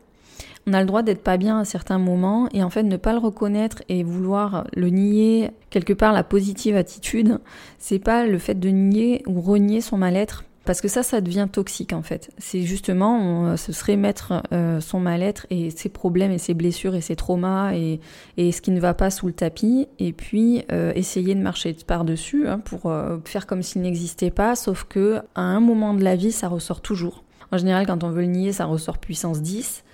on 0.66 0.72
a 0.72 0.80
le 0.80 0.86
droit 0.86 1.02
d'être 1.02 1.22
pas 1.22 1.36
bien 1.36 1.60
à 1.60 1.64
certains 1.64 1.98
moments 1.98 2.48
et 2.52 2.64
en 2.64 2.70
fait 2.70 2.82
ne 2.82 2.96
pas 2.96 3.12
le 3.12 3.18
reconnaître 3.18 3.84
et 3.88 4.02
vouloir 4.02 4.66
le 4.74 4.88
nier 4.88 5.52
quelque 5.70 5.92
part 5.92 6.12
la 6.12 6.24
positive 6.24 6.74
attitude, 6.74 7.38
c'est 7.78 8.00
pas 8.00 8.26
le 8.26 8.38
fait 8.38 8.58
de 8.58 8.70
nier 8.70 9.22
ou 9.28 9.40
renier 9.40 9.82
son 9.82 9.98
mal-être 9.98 10.44
parce 10.64 10.80
que 10.80 10.88
ça, 10.88 11.02
ça 11.02 11.20
devient 11.20 11.48
toxique 11.50 11.92
en 11.92 12.02
fait. 12.02 12.30
C'est 12.38 12.62
justement, 12.62 13.46
euh, 13.46 13.56
ce 13.56 13.72
serait 13.72 13.96
mettre 13.96 14.42
euh, 14.52 14.80
son 14.80 15.00
mal-être 15.00 15.46
et 15.50 15.70
ses 15.70 15.88
problèmes 15.88 16.32
et 16.32 16.38
ses 16.38 16.54
blessures 16.54 16.94
et 16.94 17.00
ses 17.00 17.16
traumas 17.16 17.72
et, 17.72 18.00
ce 18.36 18.60
qui 18.60 18.70
ne 18.70 18.80
va 18.80 18.94
pas 18.94 19.10
sous 19.10 19.26
le 19.26 19.32
tapis, 19.32 19.86
et 19.98 20.12
puis 20.12 20.64
euh, 20.72 20.92
essayer 20.94 21.34
de 21.34 21.40
marcher 21.40 21.74
par-dessus 21.86 22.48
hein, 22.48 22.58
pour 22.58 22.92
faire 23.24 23.46
comme 23.46 23.62
s'il 23.62 23.82
n'existait 23.82 24.30
pas, 24.30 24.56
sauf 24.56 24.84
que 24.84 25.20
à 25.34 25.42
un 25.42 25.60
moment 25.60 25.94
de 25.94 26.02
la 26.02 26.16
vie, 26.16 26.32
ça 26.32 26.48
ressort 26.48 26.80
toujours. 26.80 27.24
En 27.52 27.58
général, 27.58 27.86
quand 27.86 28.04
on 28.04 28.10
veut 28.10 28.22
le 28.22 28.28
nier, 28.28 28.52
ça 28.52 28.64
ressort 28.64 28.98
puissance 28.98 29.42
10. 29.42 29.84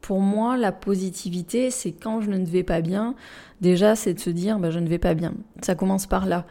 Pour 0.00 0.20
moi, 0.20 0.56
la 0.56 0.70
positivité, 0.70 1.70
c'est 1.70 1.92
quand 1.92 2.20
je 2.20 2.30
ne 2.30 2.44
vais 2.44 2.62
pas 2.62 2.82
bien, 2.82 3.14
déjà, 3.62 3.96
c'est 3.96 4.12
de 4.12 4.20
se 4.20 4.30
dire, 4.30 4.58
bah, 4.58 4.70
je 4.70 4.78
ne 4.78 4.88
vais 4.88 4.98
pas 4.98 5.14
bien. 5.14 5.32
Ça 5.62 5.74
commence 5.74 6.06
par 6.06 6.26
là. 6.26 6.44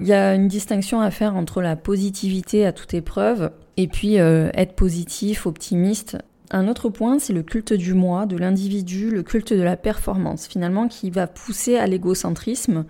Il 0.00 0.06
y 0.06 0.12
a 0.12 0.34
une 0.34 0.48
distinction 0.48 1.00
à 1.00 1.10
faire 1.10 1.36
entre 1.36 1.62
la 1.62 1.76
positivité 1.76 2.66
à 2.66 2.72
toute 2.72 2.94
épreuve 2.94 3.50
et 3.76 3.86
puis 3.86 4.18
euh, 4.18 4.50
être 4.54 4.74
positif, 4.74 5.46
optimiste. 5.46 6.18
Un 6.50 6.68
autre 6.68 6.88
point, 6.88 7.18
c'est 7.18 7.32
le 7.32 7.42
culte 7.42 7.72
du 7.72 7.94
moi, 7.94 8.26
de 8.26 8.36
l'individu, 8.36 9.10
le 9.10 9.22
culte 9.22 9.52
de 9.52 9.62
la 9.62 9.76
performance, 9.76 10.46
finalement, 10.46 10.88
qui 10.88 11.10
va 11.10 11.26
pousser 11.26 11.76
à 11.76 11.86
l'égocentrisme, 11.86 12.84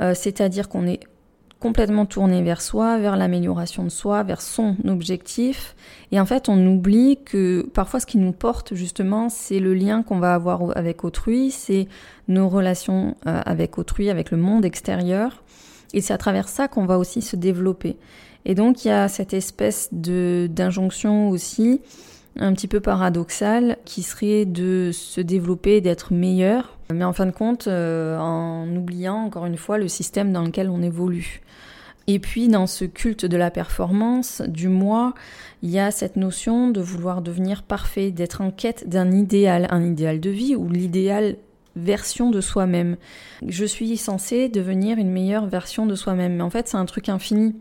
euh, 0.00 0.14
c'est-à-dire 0.14 0.68
qu'on 0.68 0.86
est 0.86 1.00
complètement 1.58 2.06
tourné 2.06 2.42
vers 2.42 2.60
soi, 2.60 2.98
vers 2.98 3.16
l'amélioration 3.16 3.82
de 3.82 3.88
soi, 3.88 4.22
vers 4.22 4.40
son 4.40 4.76
objectif. 4.86 5.74
Et 6.12 6.20
en 6.20 6.26
fait, 6.26 6.48
on 6.48 6.66
oublie 6.66 7.18
que 7.24 7.62
parfois 7.74 7.98
ce 7.98 8.06
qui 8.06 8.18
nous 8.18 8.32
porte 8.32 8.74
justement, 8.74 9.28
c'est 9.28 9.58
le 9.58 9.74
lien 9.74 10.02
qu'on 10.02 10.18
va 10.18 10.34
avoir 10.34 10.76
avec 10.76 11.02
autrui, 11.04 11.50
c'est 11.50 11.88
nos 12.28 12.48
relations 12.48 13.16
euh, 13.26 13.40
avec 13.44 13.78
autrui, 13.78 14.10
avec 14.10 14.30
le 14.30 14.36
monde 14.36 14.64
extérieur. 14.64 15.42
Et 15.96 16.02
c'est 16.02 16.12
à 16.12 16.18
travers 16.18 16.48
ça 16.48 16.68
qu'on 16.68 16.84
va 16.84 16.98
aussi 16.98 17.22
se 17.22 17.36
développer. 17.36 17.96
Et 18.44 18.54
donc 18.54 18.84
il 18.84 18.88
y 18.88 18.90
a 18.92 19.08
cette 19.08 19.32
espèce 19.32 19.88
de 19.92 20.46
d'injonction 20.48 21.30
aussi 21.30 21.80
un 22.38 22.52
petit 22.52 22.68
peu 22.68 22.80
paradoxale 22.80 23.78
qui 23.86 24.02
serait 24.02 24.44
de 24.44 24.90
se 24.92 25.22
développer, 25.22 25.80
d'être 25.80 26.12
meilleur, 26.12 26.76
mais 26.92 27.02
en 27.02 27.14
fin 27.14 27.24
de 27.24 27.30
compte 27.30 27.66
euh, 27.66 28.18
en 28.18 28.68
oubliant 28.76 29.16
encore 29.16 29.46
une 29.46 29.56
fois 29.56 29.78
le 29.78 29.88
système 29.88 30.32
dans 30.32 30.42
lequel 30.42 30.68
on 30.68 30.82
évolue. 30.82 31.40
Et 32.08 32.18
puis 32.18 32.48
dans 32.48 32.66
ce 32.66 32.84
culte 32.84 33.24
de 33.24 33.38
la 33.38 33.50
performance, 33.50 34.42
du 34.46 34.68
moi, 34.68 35.14
il 35.62 35.70
y 35.70 35.78
a 35.78 35.90
cette 35.90 36.16
notion 36.16 36.68
de 36.68 36.80
vouloir 36.80 37.22
devenir 37.22 37.62
parfait, 37.62 38.10
d'être 38.10 38.42
en 38.42 38.50
quête 38.50 38.86
d'un 38.86 39.10
idéal, 39.12 39.66
un 39.70 39.82
idéal 39.82 40.20
de 40.20 40.30
vie 40.30 40.54
ou 40.54 40.68
l'idéal 40.68 41.36
version 41.76 42.30
de 42.30 42.40
soi-même. 42.40 42.96
Je 43.46 43.64
suis 43.64 43.96
censée 43.96 44.48
devenir 44.48 44.98
une 44.98 45.10
meilleure 45.10 45.46
version 45.46 45.86
de 45.86 45.94
soi-même, 45.94 46.36
mais 46.36 46.42
en 46.42 46.50
fait 46.50 46.68
c'est 46.68 46.76
un 46.76 46.86
truc 46.86 47.08
infini. 47.08 47.54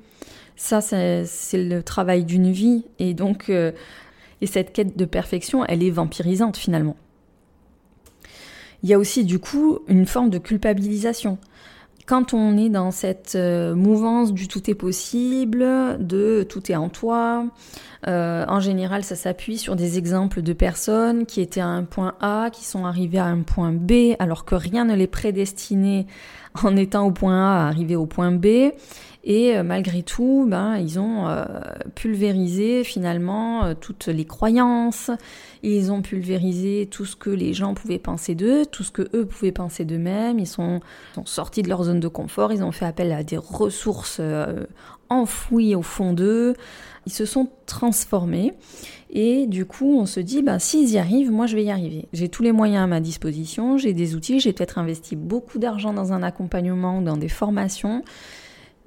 Ça 0.55 0.81
c'est 0.81 1.25
le 1.53 1.81
travail 1.81 2.24
d'une 2.24 2.51
vie 2.51 2.86
et 2.98 3.13
donc 3.13 3.50
euh, 3.50 3.72
et 4.41 4.48
cette 4.48 4.74
quête 4.74 4.98
de 4.98 5.05
perfection, 5.05 5.65
elle 5.65 5.84
est 5.84 5.91
vampirisante 5.91 6.57
finalement. 6.57 6.95
Il 8.84 8.89
y 8.89 8.93
a 8.93 9.00
aussi 9.00 9.25
du 9.25 9.39
coup 9.39 9.79
une 9.88 10.05
forme 10.05 10.29
de 10.29 10.38
culpabilisation 10.38 11.38
quand 12.06 12.34
on 12.34 12.58
est 12.58 12.70
dans 12.70 12.92
cette 12.92 13.36
euh, 13.36 13.74
mouvance 13.74 14.32
du 14.32 14.48
tout 14.48 14.70
est 14.70 14.76
possible, 14.76 15.66
de 16.00 16.46
tout 16.48 16.72
est 16.72 16.76
en 16.76 16.90
toi, 16.90 17.46
euh, 18.08 18.46
en 18.48 18.60
général 18.60 19.04
ça 19.04 19.16
s'appuie 19.16 19.58
sur 19.58 19.76
des 19.76 19.98
exemples 19.98 20.44
de 20.44 20.54
personnes 20.54 21.26
qui 21.26 21.42
étaient 21.42 21.62
à 21.62 21.68
un 21.68 21.84
point 21.84 22.14
A, 22.22 22.50
qui 22.52 22.64
sont 22.64 22.86
arrivées 22.86 23.18
à 23.18 23.26
un 23.26 23.42
point 23.42 23.72
B, 23.72 24.16
alors 24.20 24.46
que 24.46 24.56
rien 24.56 24.86
ne 24.86 24.96
les 24.96 25.08
prédestinait 25.08 26.06
en 26.64 26.76
étant 26.76 27.08
au 27.08 27.12
point 27.12 27.42
A 27.42 27.64
à 27.64 27.68
arriver 27.68 27.96
au 27.96 28.06
point 28.06 28.32
B. 28.32 28.72
Et 29.28 29.58
euh, 29.58 29.64
malgré 29.64 30.04
tout, 30.04 30.46
ben, 30.48 30.78
ils 30.78 31.00
ont 31.00 31.26
pulvérisé 31.96 32.84
finalement 32.84 33.74
toutes 33.74 34.06
les 34.06 34.26
croyances, 34.26 35.10
ils 35.64 35.92
ont 35.92 36.04
pulvérisé 36.04 36.88
tout 36.92 37.06
ce 37.06 37.16
que 37.16 37.32
les 37.32 37.56
gens 37.56 37.74
pouvaient 37.74 37.98
penser 37.98 38.36
d'eux, 38.36 38.68
tout 38.68 38.84
ce 38.84 38.92
que 38.92 39.10
eux 39.16 39.26
pouvaient 39.26 39.52
penser 39.52 39.84
d'eux-mêmes, 39.84 40.38
ils 40.38 40.46
sont, 40.46 40.80
sont, 41.16 41.26
sortis 41.26 41.64
de 41.64 41.70
leur 41.70 41.84
zone 41.84 41.95
de 42.00 42.08
confort, 42.08 42.54
ils 42.54 42.64
ont 42.64 42.72
fait 42.72 42.86
appel 42.86 43.12
à 43.12 43.24
des 43.24 43.38
ressources 43.38 44.22
enfouies 45.10 45.75
au 45.75 45.82
fond 45.82 46.14
d'eux, 46.14 46.56
ils 47.06 47.14
se 47.14 47.25
sont 47.25 47.50
transformés. 47.66 48.54
Et 49.12 49.48
du 49.48 49.66
coup, 49.66 49.98
on 49.98 50.06
se 50.06 50.20
dit, 50.20 50.42
ben, 50.42 50.60
s'ils 50.60 50.90
y 50.92 50.98
arrivent, 50.98 51.32
moi 51.32 51.46
je 51.48 51.56
vais 51.56 51.64
y 51.64 51.72
arriver. 51.72 52.08
J'ai 52.12 52.28
tous 52.28 52.44
les 52.44 52.52
moyens 52.52 52.84
à 52.84 52.88
ma 52.88 53.00
disposition, 53.00 53.78
j'ai 53.78 53.94
des 53.94 54.16
outils, 54.16 54.40
j'ai 54.40 54.52
peut-être 54.52 54.78
investi 54.78 55.16
beaucoup 55.16 55.58
d'argent 55.58 55.94
dans 55.94 56.12
un 56.12 56.22
accompagnement 56.24 57.00
ou 57.00 57.04
dans 57.04 57.18
des 57.18 57.30
formations. 57.30 58.04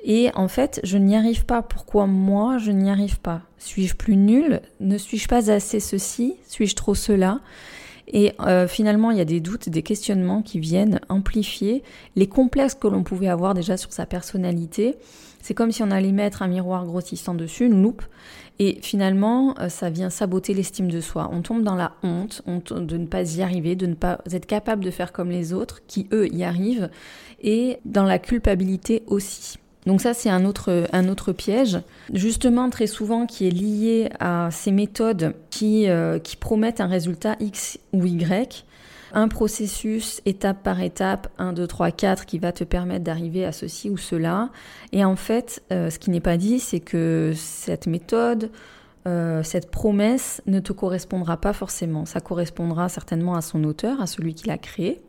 Et 0.05 0.31
en 0.35 0.49
fait, 0.49 0.81
je 0.85 0.99
n'y 0.99 1.17
arrive 1.17 1.45
pas. 1.45 1.63
Pourquoi 1.63 2.07
moi, 2.07 2.59
je 2.59 2.71
n'y 2.71 2.91
arrive 2.91 3.21
pas? 3.21 3.43
Suis-je 3.59 3.97
plus 3.97 4.17
nul 4.17 4.61
Ne 4.81 4.99
suis-je 4.99 5.29
pas 5.29 5.51
assez 5.51 5.81
ceci? 5.81 6.37
Suis-je 6.47 6.77
trop 6.77 6.95
cela? 6.95 7.41
Et 8.11 8.33
euh, 8.41 8.67
finalement, 8.67 9.11
il 9.11 9.19
y 9.19 9.21
a 9.21 9.27
des 9.27 9.41
doutes, 9.41 9.69
des 9.69 9.83
questionnements 9.83 10.43
qui 10.43 10.59
viennent 10.59 11.01
amplifier 11.09 11.83
les 12.17 12.27
complexes 12.27 12.75
que 12.75 12.89
l'on 12.89 13.03
pouvait 13.03 13.29
avoir 13.29 13.55
déjà 13.55 13.77
sur 13.77 13.93
sa 13.93 14.07
personnalité. 14.07 14.97
C'est 15.43 15.55
comme 15.55 15.73
si 15.73 15.83
on 15.83 15.91
allait 15.91 16.13
mettre 16.13 16.43
un 16.43 16.49
miroir 16.49 16.85
grossissant 16.85 17.35
dessus, 17.35 17.67
une 17.67 17.83
loupe, 17.83 18.03
et 18.59 18.79
finalement, 18.83 19.55
euh, 19.61 19.69
ça 19.69 19.91
vient 19.91 20.11
saboter 20.11 20.55
l'estime 20.55 20.91
de 20.91 21.01
soi. 21.01 21.29
On 21.33 21.43
tombe 21.43 21.63
dans 21.63 21.77
la 21.77 21.93
honte, 22.03 22.43
honte 22.47 22.73
de 22.73 22.97
ne 22.97 23.07
pas 23.07 23.37
y 23.37 23.43
arriver, 23.43 23.77
de 23.77 23.87
ne 23.87 23.95
pas 23.95 24.19
être 24.33 24.47
capable 24.47 24.85
de 24.85 24.91
faire 24.91 25.13
comme 25.13 25.31
les 25.31 25.53
autres, 25.53 25.81
qui 25.87 26.09
eux 26.13 26.29
y 26.33 26.43
arrivent, 26.43 26.91
et 27.43 27.79
dans 27.85 28.05
la 28.05 28.19
culpabilité 28.19 29.03
aussi. 29.07 29.59
Donc 29.89 30.03
ça, 30.03 30.13
c'est 30.13 30.29
un 30.29 30.45
autre, 30.45 30.87
un 30.93 31.09
autre 31.09 31.33
piège, 31.33 31.79
justement 32.13 32.69
très 32.69 32.87
souvent 32.87 33.25
qui 33.25 33.49
est 33.49 33.51
lié 33.51 34.11
à 34.21 34.51
ces 34.53 34.71
méthodes 34.71 35.35
qui, 35.49 35.89
euh, 35.89 36.19
qui 36.19 36.37
promettent 36.37 36.83
un 36.83 36.89
résultat 36.89 37.37
X 37.41 37.79
ou 37.95 38.05
Y, 38.05 38.67
un 39.15 39.29
processus 39.29 40.21
étape 40.27 40.63
par 40.63 40.83
étape, 40.83 41.29
1, 41.39 41.55
2, 41.55 41.67
3, 41.67 41.91
4, 41.91 42.27
qui 42.27 42.39
va 42.39 42.53
te 42.53 42.65
permettre 42.65 43.03
d'arriver 43.03 43.47
à 43.47 43.53
ceci 43.53 43.89
ou 43.89 43.97
cela. 43.97 44.51
Et 44.93 45.07
en 45.07 45.17
fait, 45.17 45.63
euh, 45.73 45.89
ce 45.89 45.99
qui 45.99 46.11
n'est 46.11 46.21
pas 46.21 46.37
dit, 46.37 46.61
c'est 46.61 46.81
que 46.81 47.33
cette 47.35 47.87
méthode, 47.87 48.51
euh, 49.07 49.43
cette 49.43 49.71
promesse 49.71 50.43
ne 50.47 50.61
te 50.61 50.75
correspondra 50.75 51.39
pas 51.39 51.55
forcément. 51.55 52.05
Ça 52.05 52.21
correspondra 52.21 52.91
certainement 52.91 53.37
à 53.37 53.41
son 53.41 53.65
auteur, 53.65 54.03
à 54.03 54.07
celui 54.07 54.35
qui 54.35 54.49
l'a 54.49 54.59
créé, 54.59 55.01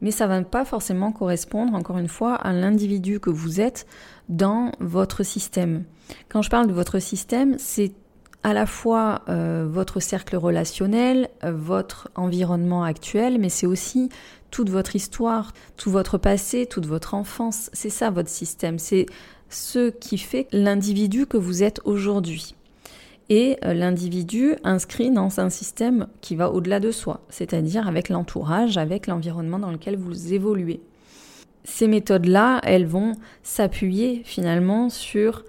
mais 0.00 0.10
ça 0.10 0.26
va 0.26 0.42
pas 0.42 0.64
forcément 0.64 1.12
correspondre, 1.12 1.74
encore 1.74 1.98
une 1.98 2.08
fois, 2.08 2.34
à 2.34 2.52
l'individu 2.52 3.20
que 3.20 3.30
vous 3.30 3.60
êtes 3.60 3.86
dans 4.28 4.72
votre 4.80 5.22
système. 5.22 5.84
Quand 6.28 6.42
je 6.42 6.50
parle 6.50 6.66
de 6.66 6.72
votre 6.72 6.98
système, 6.98 7.56
c'est 7.58 7.92
à 8.42 8.52
la 8.52 8.66
fois 8.66 9.22
euh, 9.28 9.66
votre 9.68 10.00
cercle 10.00 10.36
relationnel, 10.36 11.28
euh, 11.44 11.52
votre 11.52 12.10
environnement 12.14 12.84
actuel, 12.84 13.38
mais 13.38 13.48
c'est 13.48 13.66
aussi 13.66 14.08
toute 14.50 14.70
votre 14.70 14.94
histoire, 14.94 15.52
tout 15.76 15.90
votre 15.90 16.18
passé, 16.18 16.66
toute 16.66 16.86
votre 16.86 17.14
enfance. 17.14 17.70
C'est 17.72 17.90
ça 17.90 18.10
votre 18.10 18.28
système. 18.28 18.78
C'est 18.78 19.06
ce 19.48 19.90
qui 19.90 20.18
fait 20.18 20.46
l'individu 20.52 21.26
que 21.26 21.36
vous 21.36 21.62
êtes 21.62 21.80
aujourd'hui. 21.84 22.55
Et 23.28 23.58
euh, 23.64 23.74
l'individu 23.74 24.54
inscrit 24.64 25.10
dans 25.10 25.40
un 25.40 25.50
système 25.50 26.06
qui 26.20 26.36
va 26.36 26.50
au-delà 26.50 26.80
de 26.80 26.90
soi, 26.90 27.20
c'est-à-dire 27.28 27.88
avec 27.88 28.08
l'entourage, 28.08 28.78
avec 28.78 29.06
l'environnement 29.06 29.58
dans 29.58 29.72
lequel 29.72 29.96
vous 29.96 30.32
évoluez. 30.32 30.80
Ces 31.64 31.88
méthodes-là, 31.88 32.60
elles 32.62 32.86
vont 32.86 33.12
s'appuyer 33.42 34.22
finalement 34.24 34.88
sur 34.88 35.44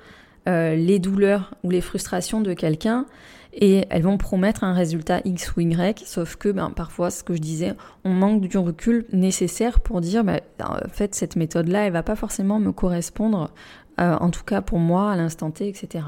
euh, 0.48 0.76
les 0.76 0.98
douleurs 0.98 1.54
ou 1.64 1.70
les 1.70 1.82
frustrations 1.82 2.42
de 2.42 2.54
quelqu'un 2.54 3.06
et 3.54 3.86
elles 3.90 4.04
vont 4.04 4.18
promettre 4.18 4.64
un 4.64 4.74
résultat 4.74 5.20
X 5.26 5.56
ou 5.56 5.62
Y, 5.62 6.04
sauf 6.06 6.36
que 6.36 6.50
ben, 6.50 6.72
parfois, 6.72 7.10
ce 7.12 7.24
que 7.24 7.34
je 7.34 7.42
disais, 7.42 7.74
on 8.04 8.12
manque 8.12 8.42
du 8.42 8.58
recul 8.58 9.06
nécessaire 9.12 9.80
pour 9.80 10.02
dire, 10.02 10.24
ben, 10.24 10.40
en 10.64 10.78
cette 11.12 11.36
méthode-là, 11.36 11.86
elle 11.86 11.94
va 11.94 12.04
pas 12.04 12.16
forcément 12.16 12.60
me 12.60 12.72
correspondre, 12.72 13.52
euh, 14.00 14.16
en 14.16 14.30
tout 14.30 14.44
cas 14.44 14.62
pour 14.62 14.80
moi, 14.80 15.12
à 15.12 15.16
l'instant 15.16 15.52
T, 15.52 15.68
etc. 15.68 16.06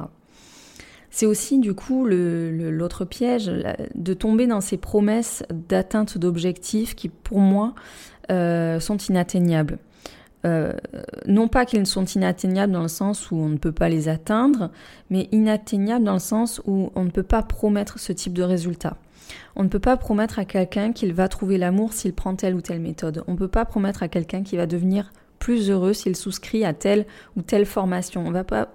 C'est 1.11 1.25
aussi 1.25 1.59
du 1.59 1.73
coup 1.73 2.05
l'autre 2.05 3.05
piège 3.05 3.51
de 3.95 4.13
tomber 4.13 4.47
dans 4.47 4.61
ces 4.61 4.77
promesses 4.77 5.43
d'atteinte 5.49 6.17
d'objectifs 6.17 6.95
qui 6.95 7.09
pour 7.09 7.39
moi 7.39 7.73
euh, 8.31 8.79
sont 8.79 8.97
inatteignables. 8.97 9.79
Euh, 10.45 10.71
non 11.27 11.47
pas 11.49 11.65
qu'ils 11.65 11.85
sont 11.85 12.05
inatteignables 12.05 12.71
dans 12.71 12.83
le 12.83 12.87
sens 12.87 13.29
où 13.31 13.35
on 13.35 13.49
ne 13.49 13.57
peut 13.57 13.73
pas 13.73 13.89
les 13.89 14.07
atteindre, 14.07 14.71
mais 15.09 15.27
inatteignables 15.31 16.05
dans 16.05 16.13
le 16.13 16.19
sens 16.19 16.61
où 16.65 16.91
on 16.95 17.03
ne 17.03 17.09
peut 17.09 17.23
pas 17.23 17.41
promettre 17.41 17.99
ce 17.99 18.13
type 18.13 18.33
de 18.33 18.43
résultat. 18.43 18.95
On 19.55 19.63
ne 19.63 19.69
peut 19.69 19.79
pas 19.79 19.97
promettre 19.97 20.39
à 20.39 20.45
quelqu'un 20.45 20.93
qu'il 20.93 21.13
va 21.13 21.27
trouver 21.27 21.57
l'amour 21.57 21.93
s'il 21.93 22.13
prend 22.13 22.35
telle 22.35 22.55
ou 22.55 22.61
telle 22.61 22.79
méthode. 22.79 23.23
On 23.27 23.33
ne 23.33 23.37
peut 23.37 23.49
pas 23.49 23.65
promettre 23.65 24.01
à 24.01 24.07
quelqu'un 24.07 24.43
qu'il 24.43 24.57
va 24.57 24.65
devenir 24.65 25.11
plus 25.39 25.69
heureux 25.69 25.93
s'il 25.93 26.15
souscrit 26.15 26.65
à 26.65 26.73
telle 26.73 27.05
ou 27.35 27.41
telle 27.41 27.65
formation. 27.65 28.25
On 28.25 28.31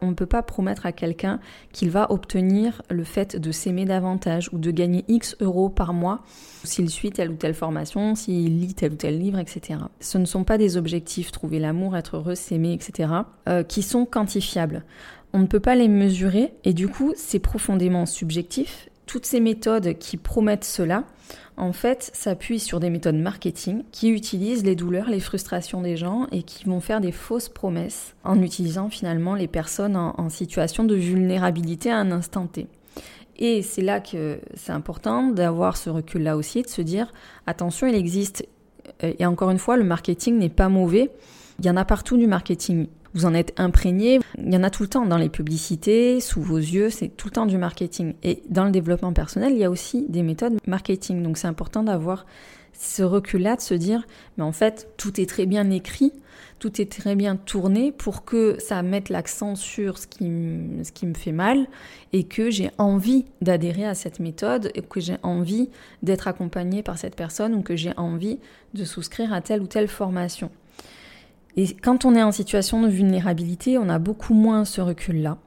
ne 0.09 0.15
peut 0.15 0.27
pas 0.27 0.43
promettre 0.43 0.87
à 0.87 0.93
quelqu'un 0.93 1.39
qu'il 1.73 1.91
va 1.91 2.11
obtenir 2.11 2.83
le 2.91 3.05
fait 3.05 3.37
de 3.37 3.53
s'aimer 3.53 3.85
davantage 3.85 4.51
ou 4.53 4.59
de 4.59 4.71
gagner 4.71 5.05
X 5.09 5.37
euros 5.41 5.69
par 5.69 5.93
mois 5.93 6.23
s'il 6.65 6.91
suit 6.91 7.11
telle 7.11 7.31
ou 7.31 7.37
telle 7.37 7.55
formation, 7.55 8.15
s'il 8.15 8.61
lit 8.61 8.75
tel 8.75 8.93
ou 8.93 8.97
tel 8.97 9.19
livre, 9.19 9.39
etc. 9.39 9.81
Ce 10.01 10.19
ne 10.19 10.25
sont 10.25 10.45
pas 10.45 10.59
des 10.59 10.77
objectifs, 10.77 11.31
trouver 11.31 11.59
l'amour, 11.59 11.97
être 11.97 12.17
heureux, 12.17 12.35
s'aimer, 12.35 12.73
etc., 12.73 13.13
euh, 13.49 13.63
qui 13.63 13.83
sont 13.83 14.07
quantifiables. 14.07 14.85
On 15.33 15.41
ne 15.41 15.47
peut 15.47 15.61
pas 15.61 15.75
les 15.75 15.89
mesurer 15.89 16.55
et 16.65 16.73
du 16.73 16.89
coup 16.89 17.13
c'est 17.17 17.41
profondément 17.41 18.07
subjectif. 18.07 18.89
Toutes 19.07 19.27
ces 19.27 19.41
méthodes 19.41 19.99
qui 19.99 20.17
promettent 20.17 20.65
cela, 20.65 21.05
en 21.57 21.73
fait, 21.73 22.11
s'appuie 22.15 22.59
sur 22.59 22.81
des 22.81 22.91
méthodes 22.91 23.15
marketing 23.15 23.85
qui 23.93 24.11
utilisent 24.11 24.65
les 24.65 24.75
douleurs, 24.75 25.09
les 25.09 25.21
frustrations 25.21 25.83
des 25.83 25.97
gens 25.97 26.27
et 26.33 26.43
qui 26.43 26.65
vont 26.65 26.81
faire 26.81 27.01
des 27.01 27.13
fausses 27.13 27.49
promesses 27.49 28.15
en 28.25 28.43
utilisant 28.43 28.89
finalement 28.89 29.35
les 29.35 29.47
personnes 29.47 29.97
en, 29.97 30.29
situation 30.31 30.85
de 30.85 30.95
vulnérabilité 30.95 31.91
à 31.91 31.99
un 31.99 32.11
instant 32.11 32.47
T. 32.47 32.67
Et 33.37 33.63
c'est 33.63 33.83
là 33.83 34.01
que 34.01 34.41
c'est 34.55 34.73
important 34.73 35.29
d'avoir 35.29 35.77
ce 35.77 35.91
recul-là 35.91 36.37
aussi, 36.37 36.63
de 36.63 36.69
se 36.69 36.83
dire, 36.83 37.13
attention, 37.47 37.87
il 37.87 37.95
existe, 37.95 38.47
et 39.03 39.27
encore 39.27 39.51
une 39.51 39.59
fois, 39.59 39.77
le 39.77 39.85
marketing 39.85 40.39
n'est 40.39 40.49
pas 40.49 40.69
mauvais, 40.69 41.11
il 41.59 41.67
y 41.67 41.71
en 41.71 41.77
a 41.77 41.85
partout 41.85 42.17
du 42.17 42.27
marketing 42.27 42.89
vous 43.15 43.27
en 43.27 43.35
êtes 43.35 43.53
imprégné. 43.57 44.21
Il 44.39 44.53
y 44.53 44.57
en 44.57 44.63
a 44.63 44.71
tout 44.71 44.83
le 44.83 44.89
temps 44.89 45.07
dans 45.07 45.17
les 45.17 45.29
publicités, 45.29 46.21
sous 46.21 46.43
vos 46.43 46.59
yeux, 46.59 46.91
c'est 46.91 47.09
tout 47.09 47.29
le 47.29 47.33
temps 47.33 47.47
du 47.47 47.59
marketing. 47.59 48.15
Et 48.23 48.43
dans 48.51 48.65
le 48.65 48.71
développement 48.71 49.13
personnel, 49.13 49.53
il 49.53 49.59
y 49.59 49.65
a 49.65 49.71
aussi 49.71 50.07
des 50.09 50.23
méthodes 50.23 50.59
marketing. 50.67 51.23
Donc 51.23 51.39
c'est 51.39 51.47
important 51.47 51.85
d'avoir 51.85 52.27
ce 52.73 53.03
recul-là, 53.03 53.57
de 53.57 53.61
se 53.61 53.75
dire, 53.75 54.05
mais 54.37 54.45
en 54.45 54.53
fait, 54.53 54.89
tout 54.97 55.21
est 55.21 55.27
très 55.27 55.47
bien 55.47 55.71
écrit, 55.71 56.13
tout 56.59 56.81
est 56.81 56.91
très 56.91 57.15
bien 57.15 57.37
tourné 57.37 57.93
pour 57.93 58.25
que 58.25 58.57
ça 58.59 58.83
mette 58.83 59.11
l'accent 59.11 59.55
sur 59.55 59.99
ce 59.99 60.09
qui, 60.09 60.25
ce 60.83 60.91
qui 60.91 61.07
me 61.07 61.15
fait 61.15 61.33
mal 61.33 61.67
et 62.13 62.25
que 62.25 62.51
j'ai 62.51 62.71
envie 62.79 63.27
d'adhérer 63.43 63.87
à 63.87 63.95
cette 63.95 64.19
méthode 64.19 64.73
et 64.75 64.83
que 64.83 65.01
j'ai 65.01 65.19
envie 65.23 65.71
d'être 66.03 66.27
accompagné 66.27 66.83
par 66.83 66.99
cette 66.99 67.15
personne 67.15 67.55
ou 67.55 67.63
que 67.63 67.77
j'ai 67.77 67.93
envie 67.97 68.39
de 68.75 68.85
souscrire 68.85 69.33
à 69.33 69.41
telle 69.41 69.63
ou 69.63 69.67
telle 69.67 69.89
formation. 69.89 70.51
Et 71.57 71.69
quand 71.75 72.05
on 72.05 72.15
est 72.15 72.23
en 72.23 72.33
situation 72.33 72.83
de 72.83 72.89
vulnérabilité, 72.89 73.79
on 73.79 73.89
a 73.89 73.99
beaucoup 73.99 74.35
moins 74.35 74.65
ce 74.65 74.81
recul-là. 74.81 75.39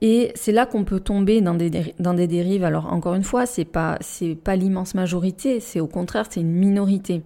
Et 0.00 0.32
c'est 0.34 0.52
là 0.52 0.66
qu'on 0.66 0.84
peut 0.84 1.00
tomber 1.00 1.40
dans 1.40 1.54
des, 1.54 1.94
dans 1.98 2.12
des 2.12 2.26
dérives. 2.26 2.64
Alors 2.64 2.92
encore 2.92 3.14
une 3.14 3.22
fois, 3.22 3.46
c'est 3.46 3.64
pas 3.64 3.96
c'est 4.00 4.34
pas 4.34 4.54
l'immense 4.54 4.94
majorité, 4.94 5.60
c'est 5.60 5.80
au 5.80 5.86
contraire 5.86 6.26
c'est 6.28 6.40
une 6.40 6.52
minorité. 6.52 7.22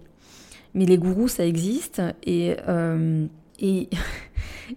Mais 0.73 0.85
les 0.85 0.97
gourous, 0.97 1.27
ça 1.27 1.45
existe 1.45 2.01
et 2.23 2.55
euh, 2.67 3.25
et 3.59 3.89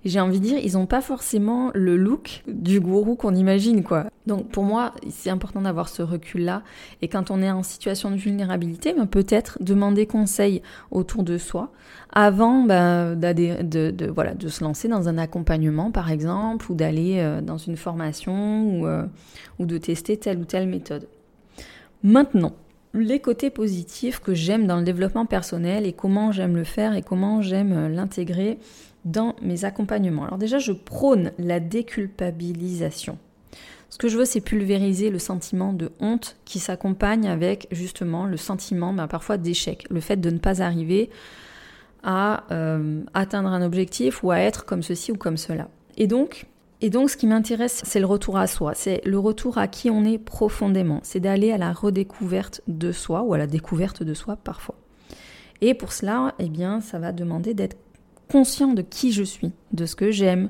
j'ai 0.05 0.21
envie 0.21 0.41
de 0.41 0.45
dire, 0.45 0.59
ils 0.59 0.75
n'ont 0.75 0.87
pas 0.87 1.01
forcément 1.01 1.71
le 1.75 1.97
look 1.97 2.43
du 2.47 2.81
gourou 2.81 3.15
qu'on 3.15 3.35
imagine, 3.35 3.83
quoi. 3.83 4.07
Donc 4.27 4.49
pour 4.49 4.65
moi, 4.65 4.95
c'est 5.11 5.31
important 5.31 5.63
d'avoir 5.63 5.89
ce 5.89 6.03
recul-là. 6.03 6.63
Et 7.01 7.09
quand 7.09 7.31
on 7.31 7.43
est 7.43 7.51
en 7.51 7.63
situation 7.63 8.11
de 8.11 8.17
vulnérabilité, 8.17 8.95
ben, 8.95 9.07
peut-être 9.07 9.59
demander 9.61 10.07
conseil 10.07 10.63
autour 10.91 11.23
de 11.23 11.39
soi 11.39 11.73
avant 12.13 12.63
ben, 12.63 13.17
de, 13.17 13.63
de, 13.63 13.91
de 13.91 14.49
se 14.49 14.63
lancer 14.63 14.89
dans 14.89 15.09
un 15.09 15.19
accompagnement, 15.19 15.91
par 15.91 16.11
exemple, 16.11 16.71
ou 16.71 16.75
d'aller 16.75 17.17
euh, 17.19 17.41
dans 17.41 17.59
une 17.59 17.77
formation 17.77 18.65
ou, 18.65 18.87
euh, 18.87 19.05
ou 19.59 19.67
de 19.67 19.79
tester 19.79 20.17
telle 20.17 20.39
ou 20.39 20.45
telle 20.45 20.69
méthode. 20.69 21.09
Maintenant, 22.03 22.53
les 22.95 23.21
côtés 23.21 23.51
positifs 23.51 24.21
que 24.21 24.35
j'aime 24.35 24.67
dans 24.67 24.77
le 24.77 24.83
développement 24.85 25.27
personnel 25.27 25.87
et 25.87 25.93
comment 25.93 26.33
j'aime 26.33 26.57
le 26.57 26.65
faire 26.65 26.95
et 26.95 27.03
comment 27.03 27.41
j'aime 27.41 27.73
euh, 27.73 27.89
l'intégrer 27.89 28.59
dans 29.05 29.37
mes 29.43 29.65
accompagnements. 29.65 30.25
Alors 30.25 30.39
déjà, 30.39 30.59
je 30.59 30.73
prône 30.73 31.33
la 31.39 31.61
déculpabilisation. 31.61 33.19
Ce 33.91 33.99
que 33.99 34.09
je 34.09 34.17
veux, 34.17 34.25
c'est 34.25 34.41
pulvériser 34.41 35.11
le 35.11 35.19
sentiment 35.19 35.73
de 35.73 35.93
honte 36.01 36.37
qui 36.45 36.61
s'accompagne 36.61 37.29
avec 37.29 37.69
justement 37.73 38.25
le 38.25 38.39
sentiment 38.39 38.95
ben, 38.95 39.07
parfois 39.07 39.37
d'échec, 39.37 39.87
le 39.91 40.01
fait 40.01 40.17
de 40.17 40.31
ne 40.31 40.39
pas 40.39 40.63
arriver 40.63 41.11
à 42.03 42.45
euh, 42.51 43.03
atteindre 43.13 43.51
un 43.51 43.63
objectif 43.63 44.23
ou 44.23 44.31
à 44.31 44.39
être 44.39 44.65
comme 44.65 44.83
ceci 44.83 45.13
ou 45.13 45.17
comme 45.17 45.37
cela. 45.37 45.69
Et 45.99 46.07
donc, 46.07 46.47
et 46.81 46.91
donc, 46.91 47.11
ce 47.11 47.17
qui 47.17 47.29
m'intéresse, 47.29 47.81
c'est 47.85 48.01
le 48.01 48.07
retour 48.07 48.37
à 48.37 48.49
soi, 48.49 48.73
c'est 48.75 49.03
le 49.05 49.19
retour 49.19 49.57
à 49.57 49.69
qui 49.69 49.89
on 49.89 50.05
est 50.05 50.19
profondément, 50.19 50.99
c'est 51.05 51.21
d'aller 51.21 51.53
à 51.53 51.59
la 51.59 51.73
redécouverte 51.73 52.61
de 52.67 52.91
soi 52.91 53.23
ou 53.23 53.35
à 53.35 53.39
la 53.39 53.47
découverte 53.47 54.03
de 54.03 54.15
soi 54.15 54.37
parfois. 54.37 54.75
Et 55.61 55.75
pour 55.75 55.93
cela, 55.93 56.35
eh 56.41 56.49
bien, 56.49 56.81
ça 56.81 56.99
va 56.99 57.13
demander 57.13 57.55
d'être 57.55 57.77
conscient 58.33 58.73
de 58.73 58.81
qui 58.81 59.13
je 59.13 59.23
suis, 59.23 59.53
de 59.75 59.85
ce 59.85 59.95
que 59.95 60.11
j'aime, 60.11 60.49